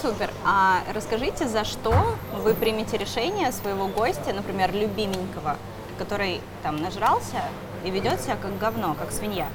супер. 0.00 0.30
А 0.44 0.80
расскажите, 0.94 1.48
за 1.48 1.64
что 1.64 1.94
вы 2.42 2.54
примете 2.54 2.96
решение 2.96 3.50
своего 3.52 3.88
гостя, 3.88 4.32
например, 4.34 4.72
любименького, 4.72 5.56
который 5.98 6.40
там 6.62 6.76
нажрался 6.76 7.42
и 7.84 7.90
ведет 7.90 8.20
себя 8.20 8.36
как 8.40 8.58
говно, 8.58 8.94
как 8.98 9.10
свинья? 9.12 9.48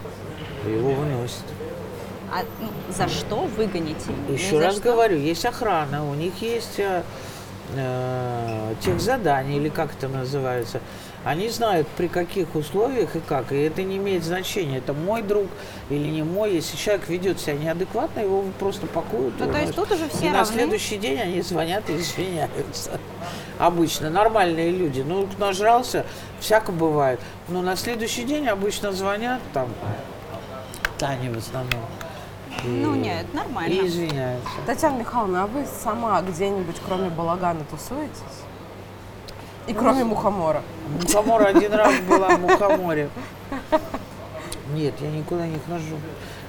Его 0.66 0.92
выносят. 0.92 1.46
А 2.32 2.44
ну, 2.62 2.70
за 2.94 3.10
что 3.10 3.42
выгоните? 3.58 4.12
Еще 4.30 4.60
раз 4.60 4.76
что. 4.76 4.84
говорю, 4.84 5.18
есть 5.18 5.46
охрана, 5.46 6.10
у 6.10 6.14
них 6.14 6.42
есть 6.42 6.80
э, 6.80 7.04
э, 7.76 8.74
техзадание, 8.80 9.58
или 9.58 9.68
как 9.68 9.92
это 9.94 10.08
называется. 10.08 10.80
Они 11.26 11.50
знают, 11.50 11.88
при 11.98 12.08
каких 12.08 12.56
условиях 12.56 13.16
и 13.16 13.20
как. 13.20 13.52
И 13.52 13.58
это 13.58 13.84
не 13.84 13.98
имеет 13.98 14.24
значения, 14.24 14.78
это 14.78 14.94
мой 14.94 15.22
друг 15.22 15.48
или 15.90 16.08
не 16.08 16.24
мой. 16.24 16.54
Если 16.54 16.78
человек 16.78 17.10
ведет 17.10 17.40
себя 17.40 17.54
неадекватно, 17.54 18.22
его 18.22 18.46
просто 18.60 18.88
пакуют. 18.88 19.36
Ну, 19.38 19.52
то 19.52 19.60
есть 19.60 19.76
тут 19.76 19.92
уже 19.92 20.08
все 20.10 20.28
и 20.28 20.30
на 20.30 20.40
равны? 20.40 20.54
следующий 20.54 20.98
день 20.98 21.20
они 21.20 21.42
звонят 21.42 21.88
и 21.90 21.98
извиняются. 21.98 23.00
Обычно 23.60 24.10
нормальные 24.10 24.72
люди. 24.72 25.02
Ну, 25.06 25.28
нажрался, 25.38 26.06
всяко 26.40 26.72
бывает. 26.72 27.20
Но 27.50 27.62
на 27.62 27.76
следующий 27.76 28.24
день 28.24 28.48
обычно 28.48 28.92
звонят, 28.92 29.42
там, 29.54 29.70
Таня 30.98 31.32
в 31.32 31.38
основном. 31.38 31.82
Ну, 32.64 32.96
нет, 32.96 33.34
нормально. 33.34 33.74
И 33.74 33.88
извиняются. 33.88 34.50
Татьяна 34.66 35.00
Михайловна, 35.00 35.44
а 35.44 35.48
вы 35.48 35.66
сама 35.66 36.22
где-нибудь, 36.22 36.76
кроме 36.86 37.10
балагана, 37.10 37.62
тусуетесь? 37.70 38.42
И 39.68 39.74
кроме 39.74 40.04
мухомора? 40.04 40.64
Мухомор 41.02 41.46
один 41.46 41.74
раз 41.74 41.94
была 42.10 42.36
в 42.36 42.42
Мухоморе. 42.42 43.10
Нет, 44.74 44.94
я 45.00 45.12
никуда 45.12 45.48
не 45.48 45.60
хожу. 45.68 45.98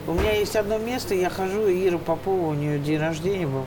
У 0.06 0.12
меня 0.12 0.32
есть 0.32 0.56
одно 0.56 0.78
место, 0.78 1.14
я 1.14 1.30
хожу, 1.30 1.66
и 1.66 1.88
Ира 1.88 1.98
Попова, 1.98 2.48
у 2.48 2.54
нее 2.54 2.78
день 2.78 2.98
рождения 2.98 3.46
был. 3.46 3.66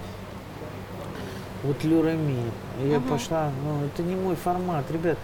Вот 1.64 1.84
Люрами. 1.84 2.52
Я 2.84 3.00
пошла, 3.00 3.52
ну, 3.64 3.86
это 3.86 4.04
не 4.04 4.16
мой 4.16 4.36
формат, 4.36 4.90
ребят. 4.92 5.18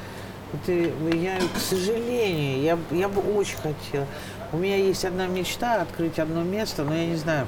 Это, 0.53 0.71
я, 1.15 1.37
к 1.53 1.59
сожалению, 1.59 2.61
я, 2.61 2.77
я 2.91 3.07
бы 3.07 3.21
очень 3.35 3.57
хотела. 3.57 4.07
У 4.53 4.57
меня 4.57 4.75
есть 4.75 5.05
одна 5.05 5.27
мечта 5.27 5.81
открыть 5.81 6.19
одно 6.19 6.43
место, 6.43 6.83
но 6.83 6.93
я 6.93 7.05
не 7.05 7.15
знаю, 7.15 7.47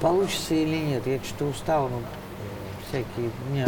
получится 0.00 0.54
или 0.54 0.76
нет. 0.76 1.06
Я 1.06 1.18
что-то 1.22 1.46
устала, 1.46 1.88
ну, 1.88 2.00
всякие, 2.88 3.30
у 3.46 3.52
меня 3.52 3.66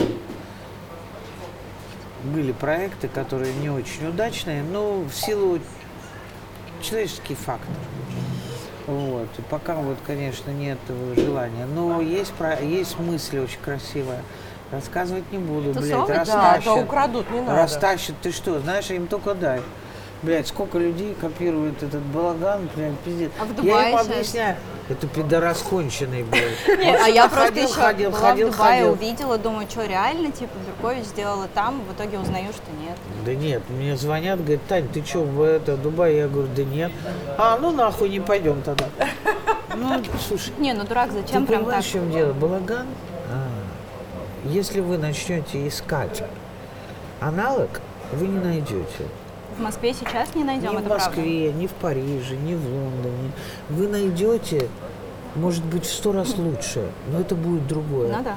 были 2.25 2.53
проекты, 2.53 3.09
которые 3.09 3.53
не 3.55 3.69
очень 3.69 4.09
удачные, 4.09 4.63
но 4.63 5.03
в 5.03 5.13
силу 5.13 5.59
человеческий 6.81 7.35
фактор. 7.35 7.75
Вот. 8.87 9.29
И 9.39 9.43
пока 9.43 9.77
вот, 9.77 9.99
конечно, 10.07 10.51
нет 10.51 10.79
желания. 11.17 11.67
Но 11.67 12.01
есть, 12.01 12.33
про... 12.35 12.61
есть 12.61 12.99
мысли 12.99 13.39
очень 13.39 13.61
красивая. 13.61 14.23
Рассказывать 14.71 15.31
не 15.33 15.39
буду, 15.39 15.73
блядь, 15.73 15.91
Тусовок? 15.91 16.09
Да, 16.09 16.21
растащат. 16.21 16.65
то 16.65 16.75
украдут, 16.77 17.31
не 17.31 17.41
надо. 17.41 17.63
Растащат, 17.63 18.17
ты 18.23 18.33
что, 18.33 18.59
знаешь, 18.61 18.91
им 18.91 19.07
только 19.07 19.35
дай. 19.35 19.61
Блядь, 20.25 20.49
сколько 20.49 20.79
людей 20.79 21.15
копируют 21.21 21.83
этот 21.83 22.01
балаган, 22.01 22.67
прям 22.75 22.97
пиздец. 23.05 23.31
А 23.39 23.45
в 23.45 23.49
я 23.49 23.55
Дубае 23.55 23.91
им 23.93 23.99
щас- 23.99 24.07
объясняю, 24.09 24.57
это 24.89 25.07
пидорас 25.07 25.59
конченый, 25.63 26.23
блядь. 26.23 26.67
Нет, 26.79 27.01
а 27.05 27.09
я 27.09 27.29
просто 27.29 27.47
ходил, 27.47 27.65
еще 27.69 27.75
ходил, 27.75 28.11
была 28.11 28.21
ходил, 28.21 28.49
в 28.49 28.53
Дубае, 28.53 28.79
ходил. 28.79 28.93
увидела, 28.93 29.39
думаю, 29.39 29.67
что 29.71 29.85
реально, 29.85 30.33
типа, 30.33 30.53
Беркович 30.67 31.05
сделала 31.05 31.47
там, 31.55 31.83
в 31.83 31.93
итоге 31.93 32.19
узнаю, 32.19 32.47
что 32.53 32.71
нет. 32.83 32.97
Да 33.27 33.35
нет, 33.35 33.63
мне 33.69 33.97
звонят, 33.97 34.41
говорят, 34.41 34.63
Тань, 34.67 34.89
ты 34.89 35.05
что, 35.05 35.21
в 35.21 35.43
это, 35.43 35.77
Дубай? 35.77 36.17
Я 36.17 36.29
говорю, 36.29 36.49
да 36.57 36.65
нет. 36.65 36.91
А, 37.37 37.59
ну 37.61 37.71
нахуй, 37.71 38.09
не 38.09 38.21
пойдем 38.21 38.63
тогда. 38.63 38.87
Ну, 39.77 40.01
слушай, 40.29 40.53
Не, 40.59 40.73
ну 40.73 40.85
дурак, 40.85 41.11
зачем 41.11 41.43
ты 41.43 41.49
прям 41.53 41.65
так? 41.65 41.83
в 41.83 41.91
чем 41.91 42.09
дело? 42.13 42.33
Балаган, 42.33 42.87
а, 43.29 43.49
если 44.45 44.79
вы 44.79 44.99
начнете 44.99 45.67
искать 45.67 46.23
аналог, 47.21 47.81
вы 48.13 48.29
не 48.29 48.39
найдете. 48.39 49.05
В 49.57 49.61
Москве 49.61 49.95
сейчас 49.95 50.35
не 50.35 50.45
найдем, 50.45 50.73
ни 50.73 50.79
это 50.79 50.89
в 50.89 50.89
Москве, 50.89 51.53
ни 51.53 51.67
в 51.67 51.73
Париже, 51.73 52.37
ни 52.37 52.55
в 52.55 52.67
Лондоне. 52.67 53.31
Вы 53.69 53.89
найдете, 53.89 54.69
может 55.37 55.65
быть, 55.65 55.85
в 55.85 55.93
сто 55.93 56.13
раз 56.13 56.37
лучше, 56.37 56.91
но 57.11 57.21
это 57.21 57.35
будет 57.35 57.67
другое. 57.67 58.09
правда? 58.09 58.31
Ну 58.31 58.35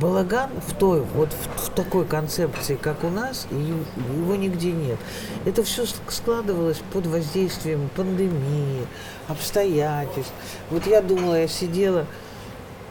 Балаган 0.00 0.50
в 0.66 0.74
той, 0.74 1.02
вот 1.14 1.28
в, 1.32 1.66
в 1.66 1.70
такой 1.70 2.04
концепции, 2.04 2.74
как 2.74 3.04
у 3.04 3.10
нас, 3.10 3.46
его 3.50 4.34
нигде 4.34 4.72
нет. 4.72 4.98
Это 5.44 5.62
все 5.62 5.84
складывалось 6.08 6.82
под 6.92 7.06
воздействием 7.06 7.88
пандемии, 7.94 8.86
обстоятельств. 9.28 10.32
Вот 10.70 10.86
я 10.86 11.00
думала, 11.00 11.40
я 11.40 11.46
сидела, 11.46 12.06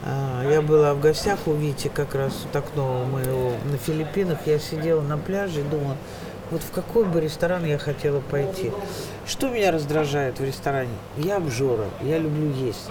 а, 0.02 0.50
я 0.50 0.62
была 0.62 0.94
в 0.94 1.02
гостях 1.02 1.40
у 1.46 1.54
Вити 1.54 1.92
как 1.94 2.16
раз 2.16 2.34
вот 2.46 2.56
окно 2.56 3.04
моего 3.06 3.52
на 3.66 3.78
Филиппинах, 3.78 4.40
я 4.46 4.58
сидела 4.58 5.02
на 5.02 5.18
пляже 5.18 5.60
и 5.60 5.64
думала, 5.64 5.98
вот 6.54 6.62
в 6.62 6.72
какой 6.72 7.04
бы 7.06 7.20
ресторан 7.20 7.66
я 7.66 7.80
хотела 7.80 8.20
пойти. 8.22 8.72
Что 9.26 9.50
меня 9.50 9.72
раздражает 9.72 10.40
в 10.40 10.44
ресторане? 10.44 10.94
Я 11.18 11.38
обжора, 11.38 11.86
я 12.04 12.20
люблю 12.20 12.54
есть. 12.54 12.88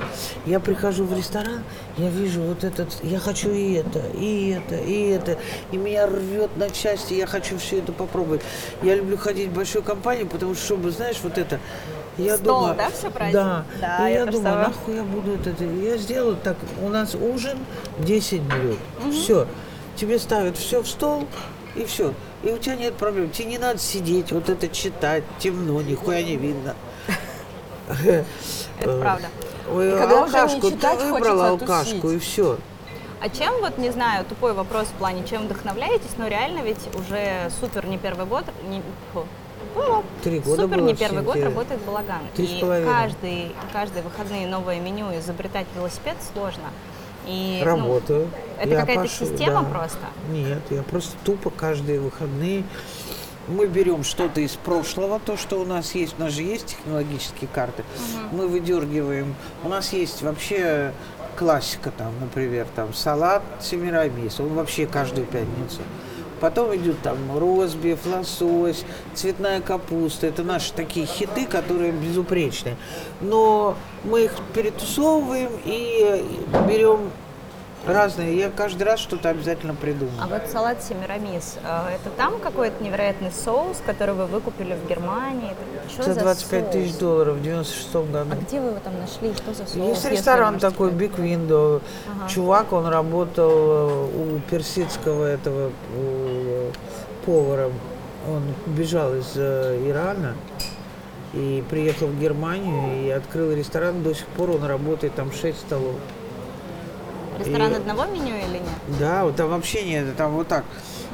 Я 0.47 0.59
прихожу 0.59 1.05
в 1.05 1.17
ресторан, 1.17 1.63
я 1.97 2.09
вижу 2.09 2.43
вот 2.43 2.65
этот, 2.65 2.89
я 3.05 3.21
хочу 3.21 3.51
и 3.53 3.75
это, 3.75 4.01
и 4.19 4.51
это, 4.51 4.75
и 4.75 5.11
это, 5.11 5.39
и 5.71 5.77
меня 5.77 6.07
рвет 6.07 6.57
на 6.57 6.71
части, 6.71 7.15
я 7.15 7.27
хочу 7.27 7.57
все 7.59 7.79
это 7.79 7.93
попробовать. 7.93 8.43
Я 8.83 8.97
люблю 8.97 9.17
ходить 9.17 9.51
в 9.51 9.55
большой 9.55 9.83
компании, 9.83 10.25
потому 10.25 10.55
что, 10.55 10.65
чтобы, 10.65 10.91
знаешь, 10.91 11.19
вот 11.23 11.39
это, 11.39 11.61
я 12.19 12.37
Стол, 12.37 12.61
думаю, 12.61 12.77
да, 12.77 12.91
всё 12.91 13.11
праздник? 13.11 13.35
Да, 13.35 13.65
Да, 13.81 14.09
и 14.09 14.13
я 14.13 14.19
я 14.21 14.27
думаю, 14.27 14.55
нахуй 14.57 14.97
я 14.97 15.03
буду 15.05 15.35
это. 15.35 15.65
Я 15.65 15.97
сделаю 15.99 16.37
так, 16.43 16.57
у 16.83 16.89
нас 16.89 17.15
ужин 17.15 17.59
10 18.01 18.43
блюд, 18.43 18.79
все. 19.13 19.47
Тебе 19.95 20.19
ставят 20.19 20.57
все 20.57 20.83
в 20.83 20.89
стол, 20.89 21.29
и 21.75 21.85
все. 21.85 22.15
И 22.43 22.51
у 22.51 22.59
тебя 22.59 22.77
нет 22.77 22.95
проблем. 22.95 23.31
Тебе 23.31 23.47
не 23.47 23.59
надо 23.59 23.79
сидеть, 23.79 24.33
вот 24.33 24.49
это 24.49 24.69
читать, 24.69 25.25
темно, 25.39 25.81
нихуя 25.83 26.23
не 26.23 26.37
видно. 26.37 26.75
Это 28.79 28.99
правда. 29.01 29.29
Ой, 29.71 30.03
алкашку, 30.03 30.71
ты 30.71 30.89
выбрала 30.97 31.49
хочется 31.49 31.49
алкашку, 31.49 32.11
и 32.11 32.19
все. 32.19 32.59
А 33.21 33.29
чем, 33.29 33.61
вот, 33.61 33.79
не 33.79 33.91
знаю, 33.91 34.25
тупой 34.25 34.53
вопрос 34.53 34.89
в 34.89 34.93
плане, 34.95 35.25
чем 35.25 35.45
вдохновляетесь, 35.45 36.11
но 36.19 36.27
реально 36.27 36.61
ведь 36.61 36.81
уже 36.97 37.51
супер 37.61 37.87
не 37.87 37.97
первый 37.97 38.27
год, 38.27 38.45
не, 38.69 38.83
фу, 39.13 39.27
ну, 39.77 40.03
Три 40.23 40.41
года 40.41 40.63
супер 40.63 40.81
не 40.81 40.95
первый 40.95 41.23
год 41.23 41.37
работает 41.37 41.81
балаган. 41.83 42.23
И 42.37 42.61
каждый, 42.85 43.55
каждые 43.73 44.03
выходные 44.03 44.47
новое 44.47 44.81
меню, 44.81 45.17
изобретать 45.19 45.67
велосипед 45.77 46.17
сложно. 46.33 46.71
И, 47.27 47.59
ну, 47.61 47.65
Работаю. 47.67 48.29
это 48.59 48.69
Я 48.71 48.81
какая-то 48.81 49.03
пошу- 49.03 49.27
система 49.27 49.63
да. 49.63 49.69
просто? 49.69 49.99
Нет, 50.31 50.61
я 50.71 50.83
просто 50.83 51.15
тупо 51.25 51.51
каждые 51.51 52.01
выходные 52.01 52.65
мы 53.49 53.67
берем 53.67 54.05
что-то 54.05 54.41
из 54.41 54.53
прошлого, 54.53 55.19
то, 55.19 55.37
что 55.37 55.61
у 55.61 55.65
нас 55.65 55.95
есть, 55.97 56.15
у 56.19 56.23
нас 56.23 56.33
же 56.33 56.43
есть 56.43 56.67
технологические 56.67 57.49
карты, 57.53 57.83
мы 58.31 58.47
выдергиваем. 58.47 59.35
У 59.65 59.69
нас 59.69 59.93
есть 59.93 60.23
вообще 60.23 60.93
классика 61.37 61.91
там, 61.91 62.13
например, 62.21 62.67
там 62.77 62.95
салат 62.95 63.43
семирамис, 63.61 64.39
он 64.39 64.55
вообще 64.55 64.87
каждую 64.87 65.27
пятницу. 65.27 65.81
Потом 66.43 66.75
идут 66.75 67.01
там 67.03 67.17
розбив, 67.39 68.05
лосось, 68.05 68.85
цветная 69.15 69.61
капуста. 69.61 70.27
Это 70.27 70.43
наши 70.43 70.73
такие 70.73 71.07
хиты, 71.07 71.47
которые 71.47 71.93
безупречные. 71.93 72.77
Но 73.21 73.77
мы 74.03 74.25
их 74.25 74.33
перетусовываем 74.53 75.53
и 75.65 76.25
берем 76.69 77.13
разные. 77.87 78.37
Я 78.37 78.51
каждый 78.51 78.85
раз 78.85 79.01
что-то 79.01 79.29
обязательно 79.29 79.75
придумаю. 79.75 80.15
А 80.21 80.27
вот 80.27 80.43
салат 80.51 80.83
семирамис, 80.83 81.57
э, 81.65 81.95
это 81.95 82.11
там 82.17 82.39
какой-то 82.39 82.83
невероятный 82.83 83.33
соус, 83.33 83.79
который 83.85 84.15
вы 84.15 84.27
выкупили 84.27 84.75
в 84.75 84.89
Германии? 84.89 85.55
Что 85.89 86.05
За 86.05 86.15
за 86.15 86.21
25 86.21 86.63
соус? 86.63 86.73
тысяч 86.73 86.99
долларов 86.99 87.37
в 87.37 87.43
96 87.43 87.95
году. 87.95 88.31
А 88.33 88.37
где 88.37 88.61
вы 88.61 88.69
его 88.69 88.79
там 88.83 88.99
нашли? 89.01 89.35
Что 89.35 89.55
за 89.55 89.67
соус? 89.67 89.75
Есть 89.75 90.05
ресторан 90.07 90.59
такой? 90.59 90.91
Big 90.91 91.17
Window. 91.17 91.83
Ага. 92.09 92.29
Чувак, 92.29 92.73
он 92.73 92.87
работал 92.87 94.09
у 94.09 94.41
персидского 94.51 95.25
этого 95.27 95.73
повара. 97.25 97.71
Он 98.29 98.43
бежал 98.67 99.15
из 99.15 99.33
э, 99.37 99.83
Ирана. 99.89 100.35
И 101.33 101.65
приехал 101.71 102.09
в 102.09 102.21
Германию 102.21 103.07
и 103.07 103.11
открыл 103.11 103.53
ресторан. 103.53 104.03
До 104.03 104.15
сих 104.15 104.27
пор 104.27 104.51
он 104.51 104.65
работает, 104.65 105.15
там 105.15 105.33
6 105.33 105.59
столов. 105.59 105.95
Ресторан 107.39 107.73
И- 107.73 107.77
одного 107.77 108.05
меню 108.05 108.37
или 108.37 108.59
нет? 108.59 108.99
Да, 109.01 109.25
вот 109.25 109.37
там 109.37 109.49
вообще 109.49 109.83
нет, 109.85 110.15
там 110.17 110.33
вот 110.33 110.49
так. 110.49 110.65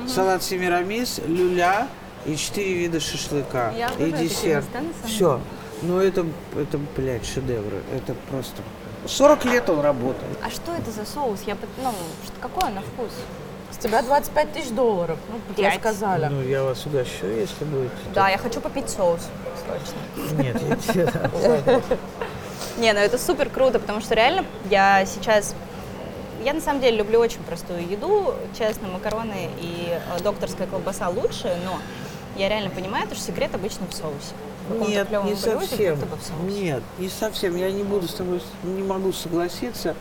Салат 0.09 0.43
семирамис, 0.43 1.21
люля 1.27 1.87
и 2.27 2.37
четыре 2.37 2.75
вида 2.75 2.99
шашлыка. 3.01 3.73
Я 3.77 3.89
и 3.99 4.11
десерт. 4.11 4.65
Все. 5.07 5.41
Ну 5.83 6.01
это, 6.01 6.27
это, 6.57 6.79
блядь, 6.97 7.25
шедевры. 7.25 7.83
Это 7.95 8.15
просто... 8.31 8.63
40 9.07 9.45
лет 9.45 9.71
он 9.71 9.81
работает. 9.81 10.37
А 10.45 10.51
что 10.51 10.73
это 10.75 10.91
за 10.91 11.05
соус? 11.07 11.43
Я, 11.47 11.57
ну, 11.83 11.93
какой 12.41 12.65
он 12.65 12.75
на 12.75 12.81
вкус? 12.81 13.13
С 13.71 13.77
тебя 13.77 14.03
25 14.03 14.53
тысяч 14.53 14.71
долларов. 14.71 15.19
Ну, 15.31 15.55
Пять. 15.55 15.79
сказали. 15.81 16.27
Ну, 16.27 16.43
я 16.43 16.63
вас 16.65 16.85
угощу, 16.87 17.27
если 17.27 17.65
будете. 17.65 17.93
Да, 18.15 18.29
я 18.29 18.39
хочу 18.39 18.61
попить 18.61 18.89
соус. 18.89 19.21
Срочно. 19.67 20.43
Нет, 20.43 20.61
я 20.95 21.05
дам. 21.13 21.83
Не, 22.79 22.93
ну 22.93 22.99
это 23.01 23.19
супер 23.19 23.51
круто, 23.51 23.79
потому 23.79 24.01
что 24.01 24.15
реально 24.15 24.45
я 24.71 25.05
сейчас... 25.07 25.55
Я 26.45 26.53
на 26.55 26.61
самом 26.61 26.81
деле 26.81 26.97
люблю 26.99 27.19
очень 27.19 27.43
простую 27.43 27.87
еду, 27.89 28.33
честно, 28.57 28.87
макароны 28.89 29.51
и 29.61 29.89
э, 29.91 30.23
докторская 30.23 30.69
колбаса 30.69 31.09
лучше, 31.09 31.57
но 31.65 31.79
я 32.37 32.49
реально 32.49 32.71
понимаю, 32.71 33.07
что 33.09 33.17
секрет 33.21 33.53
обычно 33.55 33.87
в 33.89 33.93
соусе. 33.93 34.35
В 34.69 34.73
каком-то 34.73 34.91
Нет, 34.93 35.09
клёвом 35.09 35.27
не 35.27 35.35
блюде, 35.35 35.51
совсем. 35.51 35.95
будто 35.97 36.07
бы 36.07 36.17
в 36.17 36.23
соусе. 36.23 36.61
Нет, 36.63 36.83
не 36.99 37.09
совсем. 37.09 37.57
Я 37.57 37.73
не 37.73 37.83
буду 37.83 38.07
с 38.07 38.15
тобой, 38.15 38.41
не 38.63 38.83
могу 38.85 39.13
согласиться. 39.13 39.97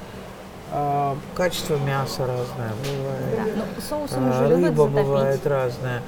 А, 0.80 1.18
качество 1.34 1.76
мяса 1.78 2.28
разное 2.28 2.72
бывает. 2.86 3.56
Да, 3.56 3.64
ну 3.76 3.82
соусом 3.82 4.26
А, 4.26 4.30
уже 4.30 4.56
любят 4.56 4.70
рыба 4.70 4.86
бывает 4.86 5.48
разная. 5.48 6.04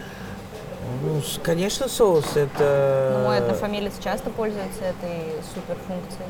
Ну, 1.03 1.21
конечно, 1.43 1.87
соус 1.87 2.35
это... 2.35 3.23
Ну, 3.23 3.31
однофамилец 3.31 3.93
часто 4.03 4.29
пользуется 4.29 4.83
этой 4.83 5.41
суперфункцией. 5.53 6.29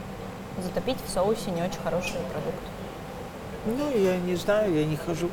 Затопить 0.63 0.97
в 1.05 1.11
соусе 1.11 1.51
не 1.51 1.61
очень 1.61 1.79
хороший 1.83 2.17
продукт. 2.31 2.63
Ну, 3.65 3.97
я 3.97 4.17
не 4.17 4.35
знаю, 4.35 4.73
я 4.73 4.85
не 4.85 4.95
хожу. 4.95 5.29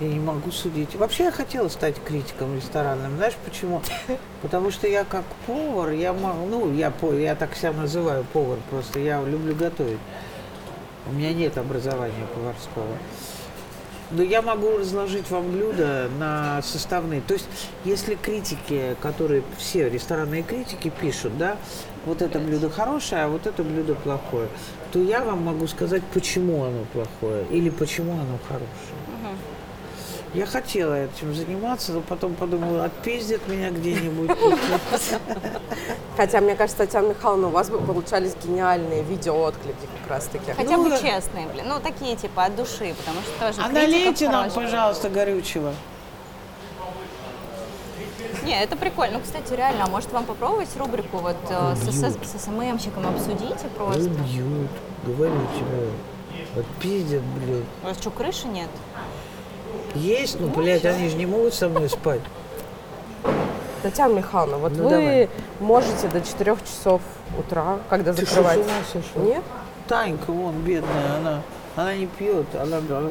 Я 0.00 0.08
не 0.08 0.20
могу 0.20 0.50
судить. 0.50 0.94
Вообще 0.94 1.24
я 1.24 1.32
хотела 1.32 1.68
стать 1.68 1.96
критиком 2.04 2.54
ресторанным. 2.56 3.16
Знаешь 3.16 3.36
почему? 3.44 3.80
Потому 4.42 4.70
что 4.70 4.86
я 4.86 5.04
как 5.04 5.24
повар, 5.46 5.92
я 5.92 6.12
могу, 6.12 6.46
ну, 6.46 6.74
я, 6.74 6.92
я 7.18 7.34
так 7.34 7.54
себя 7.54 7.72
называю 7.72 8.24
повар, 8.24 8.58
просто 8.70 9.00
я 9.00 9.22
люблю 9.22 9.54
готовить. 9.54 10.00
У 11.08 11.12
меня 11.12 11.32
нет 11.32 11.56
образования 11.58 12.26
поварского. 12.34 12.98
Но 14.10 14.22
я 14.22 14.40
могу 14.40 14.78
разложить 14.78 15.30
вам 15.30 15.50
блюда 15.50 16.08
на 16.18 16.62
составные. 16.62 17.20
То 17.20 17.34
есть, 17.34 17.46
если 17.84 18.14
критики, 18.14 18.96
которые 19.00 19.42
все 19.58 19.88
ресторанные 19.88 20.42
критики 20.42 20.92
пишут, 21.00 21.36
да, 21.38 21.56
вот 22.04 22.22
это 22.22 22.38
блюдо 22.38 22.70
хорошее, 22.70 23.24
а 23.24 23.28
вот 23.28 23.46
это 23.46 23.64
блюдо 23.64 23.94
плохое, 23.94 24.48
то 24.92 25.00
я 25.00 25.22
вам 25.22 25.42
могу 25.42 25.66
сказать, 25.66 26.02
почему 26.14 26.64
оно 26.64 26.84
плохое 26.92 27.44
или 27.50 27.68
почему 27.68 28.12
оно 28.12 28.38
хорошее. 28.46 28.68
Я 30.36 30.44
хотела 30.44 31.04
этим 31.04 31.34
заниматься, 31.34 31.92
но 31.92 32.02
потом 32.02 32.34
подумала, 32.34 32.84
отпиздят 32.84 33.48
меня 33.48 33.70
где-нибудь. 33.70 34.30
Хотя, 36.14 36.42
мне 36.42 36.54
кажется, 36.54 36.84
Татьяна 36.84 37.08
Михайловна, 37.08 37.46
у 37.46 37.50
вас 37.50 37.70
бы 37.70 37.78
получались 37.78 38.34
гениальные 38.44 39.02
видеоотклики 39.02 39.88
как 40.02 40.10
раз-таки. 40.10 40.52
Хотя 40.52 40.76
Ну, 40.76 40.84
бы 40.84 40.90
честные, 40.90 41.46
блин. 41.48 41.64
Ну, 41.68 41.80
такие 41.80 42.16
типа 42.16 42.44
от 42.44 42.56
души, 42.56 42.94
потому 42.98 43.22
что 43.22 43.46
тоже 43.46 43.62
А 43.66 43.68
налейте 43.72 44.28
нам, 44.28 44.50
пожалуйста, 44.50 45.08
горючего. 45.08 45.72
Не, 48.44 48.62
это 48.62 48.76
прикольно. 48.76 49.14
Ну, 49.18 49.24
кстати, 49.24 49.54
реально, 49.54 49.84
а 49.84 49.86
может 49.88 50.12
вам 50.12 50.24
попробовать 50.26 50.68
рубрику 50.76 51.16
вот 51.16 51.36
э, 51.48 51.74
с, 51.76 51.90
с, 51.90 52.38
с 52.38 52.44
СММщиком 52.44 53.06
обсудите 53.06 53.66
просто? 53.74 54.04
Убьют, 54.04 54.70
говорю 55.06 55.40
тебе. 55.56 56.60
Отпиздят, 56.60 57.22
блядь. 57.22 57.64
У 57.82 57.86
вас 57.86 57.98
что, 57.98 58.10
крыши 58.10 58.46
нет? 58.48 58.68
Есть, 59.96 60.38
ну, 60.40 60.48
блядь, 60.48 60.84
они 60.84 61.08
же 61.08 61.16
не 61.16 61.26
могут 61.26 61.54
со 61.54 61.68
мной 61.68 61.88
спать. 61.88 62.20
Татьяна 63.82 64.14
Михайловна, 64.14 64.58
вот 64.58 64.72
Ну, 64.72 64.84
вы 64.84 64.90
давай. 64.90 65.30
можете 65.60 66.08
до 66.08 66.20
4 66.20 66.56
часов 66.64 67.00
утра, 67.38 67.78
когда 67.88 68.12
Ты 68.12 68.26
что, 68.26 68.36
закрываете? 68.42 68.62
с 68.64 68.66
ума 68.66 69.02
сошел? 69.04 69.22
Нет? 69.22 69.42
Танька, 69.88 70.32
вон, 70.32 70.54
бедная, 70.62 71.16
она, 71.18 71.42
она 71.76 71.94
не 71.94 72.06
пьет. 72.06 72.46
Она, 72.54 72.78
она- 72.78 73.10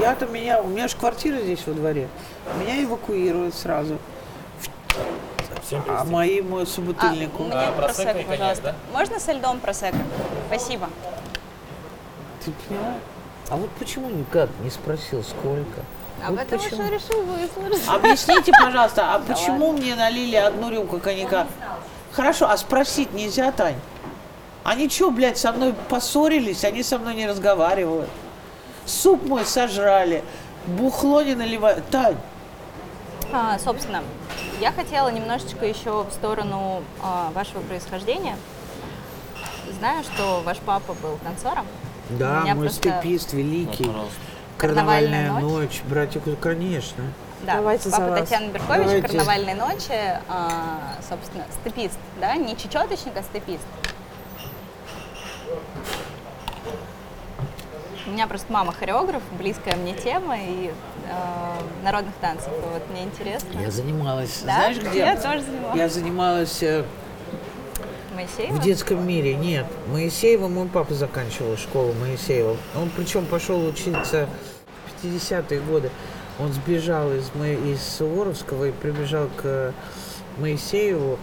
я-то 0.00 0.26
меня, 0.26 0.62
у 0.62 0.68
меня 0.68 0.86
же 0.88 0.96
квартира 0.96 1.38
здесь 1.40 1.66
во 1.66 1.74
дворе. 1.74 2.08
Меня 2.60 2.82
эвакуируют 2.84 3.54
сразу. 3.54 3.98
Совсем 5.54 5.82
А 5.88 6.04
мои 6.04 6.40
мой 6.40 6.66
собутыльнику. 6.66 7.42
мне 7.44 7.52
А, 7.54 7.72
просекко, 7.72 8.10
и 8.18 8.22
коньяк, 8.22 8.28
пожалуйста. 8.38 8.74
Можно 8.92 9.18
со 9.20 9.32
льдом 9.32 9.58
просека? 9.60 9.98
Спасибо. 10.48 10.88
Ты 12.44 12.52
поняла? 12.68 12.94
А 13.50 13.56
вот 13.56 13.70
почему 13.78 14.08
никак 14.08 14.48
не 14.62 14.70
спросил, 14.70 15.22
сколько? 15.24 15.80
А 16.24 16.30
Вот 16.30 16.38
потому 16.40 16.62
почему. 16.62 16.82
что 16.82 16.92
решил 16.94 17.22
выслушать. 17.22 17.88
Объясните, 17.88 18.52
пожалуйста, 18.52 19.14
а 19.14 19.18
почему 19.26 19.72
мне 19.72 19.94
налили 19.94 20.36
одну 20.36 20.70
рюмку 20.70 20.98
коньяка? 20.98 21.46
Хорошо, 22.12 22.48
а 22.48 22.56
спросить 22.56 23.12
нельзя, 23.12 23.50
Тань? 23.52 23.76
Они 24.64 24.88
что, 24.88 25.10
блядь, 25.10 25.38
со 25.38 25.52
мной 25.52 25.74
поссорились, 25.88 26.64
они 26.64 26.82
со 26.82 26.98
мной 26.98 27.14
не 27.14 27.26
разговаривают. 27.26 28.08
Суп 28.86 29.24
мой 29.26 29.44
сожрали, 29.44 30.22
бухло 30.66 31.24
не 31.24 31.34
наливают. 31.34 31.88
Тань, 31.90 32.16
А, 33.32 33.58
собственно, 33.58 34.02
я 34.60 34.70
хотела 34.72 35.08
немножечко 35.08 35.64
еще 35.66 36.02
в 36.04 36.12
сторону 36.12 36.82
а, 37.02 37.30
вашего 37.34 37.60
происхождения. 37.62 38.36
Знаю, 39.78 40.04
что 40.04 40.42
ваш 40.44 40.58
папа 40.58 40.94
был 40.94 41.18
танцором. 41.24 41.66
да, 42.10 42.42
Меня 42.42 42.54
мой 42.54 42.66
просто- 42.66 42.90
степист 42.90 43.32
великий. 43.32 43.90
Карнавальная 44.62 45.24
Карнавальная 45.26 45.30
ночь. 45.42 45.70
ночь, 45.72 45.82
братья, 45.88 46.20
конечно. 46.40 47.02
Да, 47.44 47.56
Давайте 47.56 47.88
за 47.88 47.96
папа 47.96 48.10
вас. 48.10 48.20
Татьяны 48.20 48.52
Беркович, 48.52 48.84
Давайте. 48.84 49.08
карнавальной 49.08 49.54
ночи, 49.54 50.20
а, 50.28 50.94
собственно, 51.08 51.44
степист, 51.60 51.98
да, 52.20 52.36
не 52.36 52.56
чечеточник, 52.56 53.16
а 53.16 53.22
степист. 53.24 53.64
У 58.06 58.10
меня 58.10 58.28
просто 58.28 58.52
мама 58.52 58.72
хореограф, 58.72 59.22
близкая 59.36 59.74
мне 59.76 59.94
тема 59.94 60.36
и 60.38 60.70
э, 61.08 61.84
народных 61.84 62.14
танцев. 62.20 62.50
Вот 62.72 62.88
мне 62.90 63.02
интересно. 63.04 63.58
Я 63.60 63.70
занималась, 63.72 64.42
Да? 64.44 64.54
знаешь 64.54 64.78
где? 64.78 64.98
Я 64.98 65.16
тоже 65.16 65.40
занималась. 65.42 65.76
Я 65.76 65.88
занималась 65.88 66.62
э, 66.62 66.84
Моисеева? 68.22 68.54
в 68.56 68.60
детском 68.62 69.06
мире. 69.06 69.34
Нет, 69.34 69.66
Моисеева, 69.88 70.48
мой 70.48 70.68
папа 70.68 70.94
заканчивал 70.94 71.56
школу 71.56 71.92
Моисеева. 71.94 72.56
Он 72.76 72.90
причем 72.96 73.26
пошел 73.26 73.64
учиться 73.66 74.28
в 75.00 75.04
50-е 75.04 75.60
годы. 75.60 75.90
Он 76.38 76.52
сбежал 76.52 77.12
из, 77.12 77.30
Мо- 77.34 77.46
из 77.46 77.82
Суворовского 77.82 78.66
и 78.66 78.72
прибежал 78.72 79.28
к 79.36 79.72
Моисееву. 80.38 81.18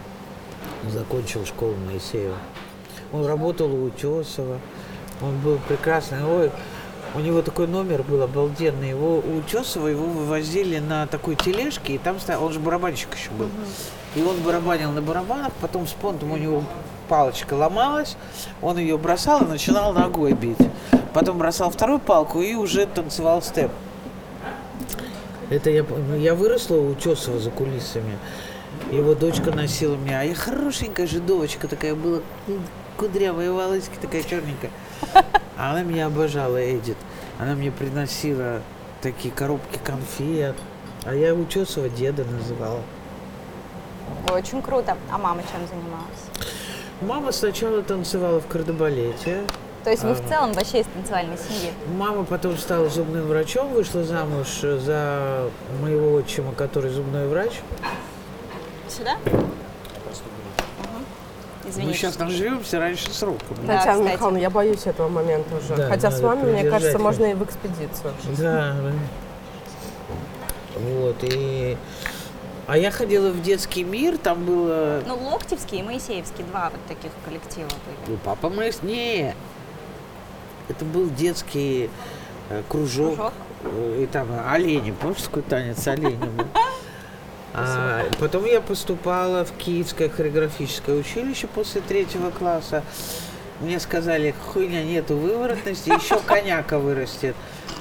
Закончил 0.90 1.46
школу 1.46 1.76
Моисеева. 1.88 2.36
Он 3.12 3.26
работал 3.26 3.74
у 3.74 3.86
Утесова. 3.86 4.60
Он 5.22 5.38
был 5.40 5.60
прекрасный. 5.68 6.24
Ой, 6.24 6.52
у 7.16 7.20
него 7.20 7.42
такой 7.42 7.68
номер 7.68 8.04
был 8.04 8.22
обалденный. 8.22 8.90
Его 8.90 9.18
у 9.18 9.38
Утесова 9.38 9.88
его 9.88 10.06
вывозили 10.06 10.80
на 10.80 11.08
такой 11.08 11.36
тележке, 11.36 11.96
и 11.96 11.98
там 11.98 12.20
стоял, 12.20 12.44
он 12.44 12.54
же 12.54 12.60
барабанщик 12.60 13.16
еще 13.16 13.32
был. 13.32 13.50
И 14.16 14.22
он 14.22 14.38
барабанил 14.42 14.92
на 14.92 15.02
барабанах, 15.02 15.52
потом 15.60 15.88
с 15.88 15.92
понтом 15.94 16.32
у 16.32 16.38
него 16.38 16.64
палочка 17.10 17.56
ломалась, 17.56 18.16
он 18.62 18.78
ее 18.78 18.98
бросал 18.98 19.42
и 19.42 19.48
начинал 19.48 19.92
ногой 19.92 20.34
бить. 20.34 20.58
Потом 21.14 21.40
бросал 21.40 21.72
вторую 21.72 22.00
палку 22.00 22.42
и 22.42 22.54
уже 22.54 22.86
танцевал 22.86 23.42
степ. 23.42 23.72
Это 25.50 25.72
я, 25.72 25.84
я 26.18 26.36
выросла 26.36 26.76
у 26.76 26.92
Утесова 26.92 27.40
за 27.40 27.50
кулисами. 27.50 28.18
Его 28.92 29.16
дочка 29.16 29.52
носила 29.52 29.96
меня, 29.96 30.22
а 30.22 30.24
я 30.24 30.36
хорошенькая 30.36 31.08
же 31.08 31.20
девочка 31.20 31.68
такая 31.68 31.96
была, 31.96 32.22
кудрявая 32.98 33.52
волоски 33.52 33.96
такая 34.00 34.22
черненькая. 34.22 34.72
А 35.58 35.72
она 35.72 35.82
меня 35.82 36.06
обожала, 36.06 36.58
Эдит. 36.58 36.98
Она 37.40 37.56
мне 37.56 37.72
приносила 37.72 38.62
такие 39.02 39.34
коробки 39.34 39.80
конфет. 39.84 40.56
А 41.06 41.16
я 41.16 41.34
Утесова 41.34 41.90
деда 41.90 42.24
называла. 42.26 42.82
Очень 44.32 44.62
круто. 44.62 44.98
А 45.12 45.18
мама 45.18 45.42
чем 45.42 45.68
занималась? 45.68 46.59
Мама 47.02 47.32
сначала 47.32 47.82
танцевала 47.82 48.40
в 48.42 48.48
кардебалете. 48.48 49.44
То 49.84 49.92
есть 49.92 50.04
вы 50.04 50.14
в 50.14 50.20
А. 50.26 50.28
целом 50.28 50.52
вообще 50.54 50.82
из 50.82 50.86
танцевальной 50.88 51.38
семьи? 51.38 51.72
Мама 51.98 52.26
потом 52.26 52.58
стала 52.58 52.90
зубным 52.90 53.26
врачом, 53.28 53.70
вышла 53.74 54.04
замуж 54.04 54.48
за 54.62 55.50
моего 55.82 56.14
отчима, 56.16 56.52
который 56.54 56.92
зубной 56.92 57.28
врач. 57.28 57.54
Сюда? 58.90 59.16
Мы 61.64 61.70
Извините. 61.70 61.98
сейчас 62.00 62.20
наживемся 62.20 62.80
раньше 62.80 63.10
срока. 63.14 63.40
Да, 63.66 63.78
Татьяна 63.78 64.00
кстати. 64.00 64.14
Михайловна, 64.14 64.38
я 64.38 64.50
боюсь 64.50 64.86
этого 64.86 65.08
момента 65.08 65.56
уже. 65.56 65.76
Да, 65.76 65.88
Хотя 65.88 66.10
с 66.12 66.16
надо 66.16 66.28
вами, 66.28 66.40
мне 66.44 66.52
придержать 66.56 66.72
кажется, 66.72 66.98
их. 66.98 67.04
можно 67.04 67.26
и 67.26 67.34
в 67.36 67.44
экспедицию. 67.44 68.14
Да, 68.38 68.76
да. 68.82 68.92
Вот, 70.80 71.16
и 71.24 71.78
А 72.70 72.78
я 72.78 72.92
ходила 72.92 73.32
в 73.32 73.42
детский 73.42 73.84
мир, 73.84 74.20
там 74.20 74.46
было... 74.46 75.02
Ну, 75.08 75.16
Локтевский 75.16 75.80
и 75.80 75.82
Моисеевский, 75.82 76.44
два 76.44 76.70
вот 76.70 76.80
таких 76.88 77.10
коллектива 77.26 77.68
были. 77.68 78.12
Ну, 78.12 78.18
папа 78.24 78.50
мой... 78.50 78.72
Не, 78.84 79.34
это 80.68 80.86
был 80.86 81.10
детский 81.10 81.90
э, 82.52 82.62
кружок. 82.70 83.16
Кружок? 83.16 83.34
Э, 83.64 84.04
И 84.04 84.06
там 84.06 84.28
олени, 84.48 84.92
помнишь, 84.92 85.24
такой 85.24 85.42
танец 85.42 85.88
оленя 85.88 86.28
был? 86.28 86.46
А, 87.52 88.06
потом 88.20 88.46
я 88.46 88.62
поступала 88.62 89.44
в 89.44 89.52
Киевское 89.54 90.08
хореографическое 90.08 90.96
училище 90.96 91.48
после 91.48 91.82
третьего 91.82 92.30
класса. 92.30 92.84
Мне 93.60 93.80
сказали, 93.80 94.36
хуйня, 94.54 94.84
нету 94.84 95.18
выворотности, 95.18 95.90
еще 95.90 96.20
коняка 96.28 96.78
вырастет. 96.78 97.36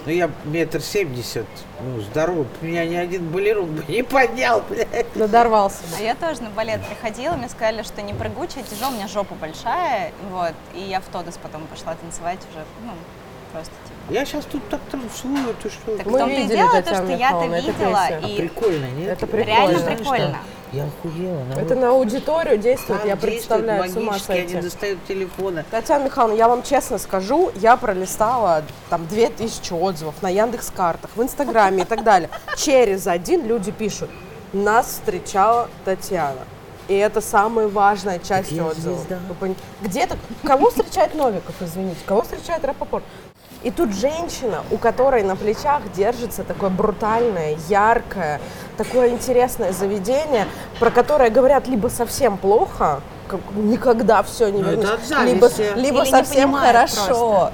Ну, 0.09 0.15
я 0.15 0.31
метр 0.47 0.81
семьдесят, 0.81 1.45
ну, 1.83 2.01
здоров, 2.01 2.47
меня 2.63 2.87
ни 2.87 2.95
один 2.95 3.29
балерун 3.29 3.75
бы 3.75 3.85
не 3.89 4.03
поднял, 4.03 4.63
блядь. 4.67 5.15
Надорвался. 5.15 5.83
А 5.99 6.01
я 6.01 6.15
тоже 6.15 6.45
на 6.45 6.49
балет 6.49 6.81
приходила, 6.87 7.35
мне 7.35 7.51
сказали, 7.51 7.83
что 7.83 8.01
не 8.01 8.15
прыгучая, 8.15 8.65
тяжело, 8.65 8.91
у 8.91 8.95
меня 8.95 9.07
жопа 9.07 9.35
большая, 9.35 10.13
вот, 10.31 10.55
и 10.73 10.81
я 10.81 11.03
в 11.03 11.05
Тодос 11.13 11.39
потом 11.43 11.67
пошла 11.67 11.95
танцевать 11.95 12.39
уже, 12.51 12.65
ну, 12.87 12.93
просто 13.53 13.71
типа. 13.85 14.15
Я 14.15 14.25
сейчас 14.25 14.47
тут 14.47 14.67
так 14.71 14.81
танцую, 14.91 15.55
ты 15.63 15.69
что? 15.69 15.99
Так 15.99 16.07
Мы 16.07 16.13
в 16.13 16.19
том-то 16.21 16.35
и 16.35 16.43
видели 16.43 16.57
дело, 16.57 16.83
то, 16.83 16.95
что 16.95 17.13
я-то 17.13 17.45
видела. 17.45 18.07
А 18.07 18.19
и 18.27 18.37
прикольно, 18.39 18.87
нет? 18.87 19.09
Это 19.09 19.27
прикольно. 19.27 19.47
реально 19.47 19.79
Знаешь, 19.79 19.99
прикольно. 19.99 20.39
Я 20.73 20.85
охуела. 20.85 21.45
народ. 21.45 21.63
Это 21.63 21.75
на 21.75 21.89
аудиторию 21.91 22.59
действует, 22.59 23.01
Там 23.01 23.09
я 23.09 23.17
действует 23.17 23.39
представляю, 23.39 23.91
с 23.91 23.97
ума 23.97 24.07
магически, 24.13 24.33
они 24.33 24.49
сойти. 24.49 24.61
достают 24.63 25.05
телефоны. 25.07 25.65
Татьяна 25.71 26.05
Михайловна, 26.05 26.37
я 26.37 26.49
вам 26.49 26.63
честно 26.63 26.99
скажу, 26.99 27.51
я 27.57 27.77
пролистала 27.77 28.63
там 28.91 29.07
2000 29.07 29.73
отзывов 29.73 30.15
на 30.23 30.29
Яндекс 30.29 30.71
картах, 30.71 31.11
в 31.17 31.23
Инстаграме 31.23 31.83
и 31.83 31.87
так 31.87 32.05
далее. 32.05 32.29
Через 32.57 33.07
один 33.07 33.47
люди 33.47 33.71
пишут, 33.71 34.11
нас 34.53 34.87
встречала 34.87 35.69
Татьяна. 35.85 36.41
И 36.89 36.95
это 36.95 37.21
самая 37.21 37.69
важная 37.69 38.19
часть. 38.19 38.51
Вы 38.51 39.35
пони- 39.39 39.57
Где-то, 39.83 40.17
кого 40.43 40.71
встречает 40.71 41.15
Новиков, 41.15 41.55
извините, 41.61 41.99
кого 42.07 42.23
встречает 42.23 42.65
Рапопорт? 42.65 43.05
И 43.65 43.71
тут 43.71 43.93
женщина, 43.93 44.63
у 44.71 44.79
которой 44.79 45.23
на 45.25 45.35
плечах 45.35 45.83
держится 45.93 46.45
такое 46.45 46.71
брутальное, 46.71 47.57
яркое, 47.69 48.41
такое 48.77 49.11
интересное 49.11 49.73
заведение, 49.73 50.47
про 50.79 50.91
которое 50.91 51.31
говорят 51.31 51.67
либо 51.67 51.89
совсем 51.89 52.39
плохо, 52.39 53.01
как 53.27 53.41
никогда 53.57 54.23
все 54.23 54.49
не 54.49 54.63
Ну, 54.63 54.71
вернешь, 54.71 55.01
либо, 55.25 55.51
либо 55.77 55.99
Или 56.03 56.05
не 56.05 56.11
совсем 56.11 56.53
хорошо. 56.55 57.51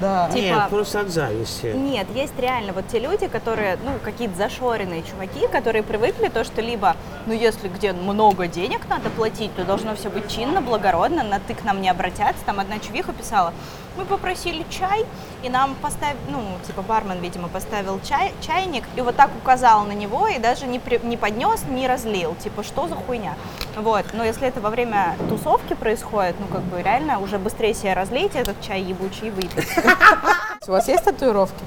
Да. 0.00 0.28
Типа- 0.32 0.42
Нет, 0.42 0.68
просто 0.68 1.00
от 1.00 1.10
зависти. 1.10 1.66
Нет, 1.66 2.08
есть 2.12 2.32
реально 2.36 2.72
вот 2.72 2.88
те 2.88 2.98
люди, 2.98 3.28
которые, 3.28 3.78
ну, 3.84 3.92
какие-то 4.02 4.36
зашоренные 4.36 5.04
чуваки, 5.04 5.46
которые 5.46 5.84
привыкли 5.84 6.26
то, 6.26 6.42
что 6.42 6.60
либо, 6.60 6.96
ну, 7.26 7.32
если 7.32 7.68
где 7.68 7.92
много 7.92 8.48
денег 8.48 8.80
надо 8.88 9.10
платить, 9.10 9.54
то 9.54 9.64
должно 9.64 9.94
все 9.94 10.10
быть 10.10 10.28
чинно, 10.28 10.60
благородно, 10.60 11.22
на 11.22 11.38
ты 11.38 11.54
к 11.54 11.62
нам 11.62 11.80
не 11.80 11.88
обратятся. 11.88 12.44
Там 12.44 12.58
одна 12.58 12.80
чувиха 12.80 13.12
писала, 13.12 13.52
мы 13.96 14.04
попросили 14.04 14.64
чай, 14.70 15.04
и 15.42 15.48
нам 15.48 15.74
поставил, 15.74 16.16
ну, 16.30 16.42
типа 16.66 16.82
бармен, 16.82 17.20
видимо, 17.20 17.48
поставил 17.48 18.00
чай, 18.02 18.32
чайник, 18.40 18.84
и 18.96 19.00
вот 19.00 19.16
так 19.16 19.30
указал 19.42 19.84
на 19.84 19.92
него, 19.92 20.28
и 20.28 20.38
даже 20.38 20.66
не, 20.66 20.78
при- 20.78 21.00
не 21.02 21.16
поднес, 21.16 21.64
не 21.68 21.86
разлил. 21.86 22.34
Типа, 22.36 22.62
что 22.62 22.88
за 22.88 22.94
хуйня? 22.94 23.34
Вот, 23.76 24.04
но 24.14 24.24
если 24.24 24.48
это 24.48 24.60
во 24.60 24.70
время 24.70 25.16
тусовки 25.28 25.74
происходит, 25.74 26.36
ну, 26.40 26.46
как 26.46 26.62
бы 26.62 26.82
реально 26.82 27.18
уже 27.20 27.38
быстрее 27.38 27.74
себе 27.74 27.92
разлейте 27.94 28.38
этот 28.38 28.60
чай 28.60 28.82
ебучий 28.82 29.28
и 29.28 29.30
выпить. 29.30 29.68
У 30.66 30.70
вас 30.70 30.88
есть 30.88 31.04
татуировки? 31.04 31.62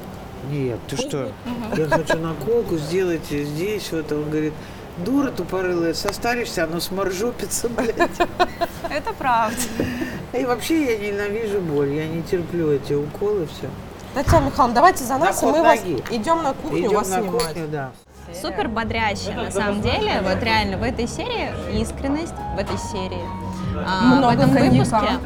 Нет, 0.50 0.80
ты 0.88 0.96
что? 0.98 1.32
Я 1.76 1.88
хочу 1.88 2.18
наколку, 2.18 2.78
сделайте 2.78 3.44
здесь. 3.46 3.92
Вот 3.92 4.12
он 4.12 4.30
говорит, 4.30 4.54
дура 4.98 5.32
тупорылая, 5.32 5.94
состаришься, 5.94 6.64
оно 6.66 6.80
сморжопится, 6.80 7.70
блядь. 7.70 7.96
Это 8.90 9.14
правда. 9.18 9.58
И 10.34 10.46
вообще 10.46 10.96
я 10.98 11.12
ненавижу 11.12 11.60
боль, 11.62 11.90
я 11.94 12.08
не 12.08 12.22
терплю 12.24 12.72
эти 12.72 12.94
уколы, 12.94 13.48
все. 13.48 13.70
Татьяна 14.14 14.46
Михайловна, 14.46 14.76
давайте 14.76 15.04
за 15.04 15.18
нас, 15.18 15.44
и 15.44 15.46
мы 15.46 15.62
вас 15.62 15.80
идем 16.10 16.44
на 16.44 16.54
кухню 16.54 16.92
вас 16.92 17.08
снимать. 17.08 17.92
Супер 18.42 18.68
бодрящая, 18.70 19.36
на 19.36 19.52
самом 19.52 19.82
деле. 19.82 20.22
Вот 20.24 20.42
реально 20.42 20.78
в 20.78 20.84
этой 20.84 21.08
серии 21.08 21.50
искренность, 21.80 22.34
в 22.56 22.60
этой 22.60 22.78
серии. 22.78 23.22
а, 23.86 24.16
Много 24.16 24.32
в 24.32 24.40
этом 24.40 24.52
коньяка. 24.54 25.00
выпуске. 25.00 25.20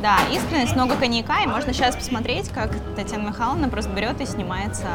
Да, 0.00 0.16
искренность, 0.32 0.74
много 0.74 0.96
коньяка, 0.96 1.42
и 1.42 1.46
можно 1.46 1.74
сейчас 1.74 1.94
посмотреть, 1.96 2.48
как 2.48 2.70
Татьяна 2.96 3.28
Михайловна 3.28 3.68
просто 3.68 3.90
берет 3.92 4.20
и 4.22 4.26
снимается 4.26 4.86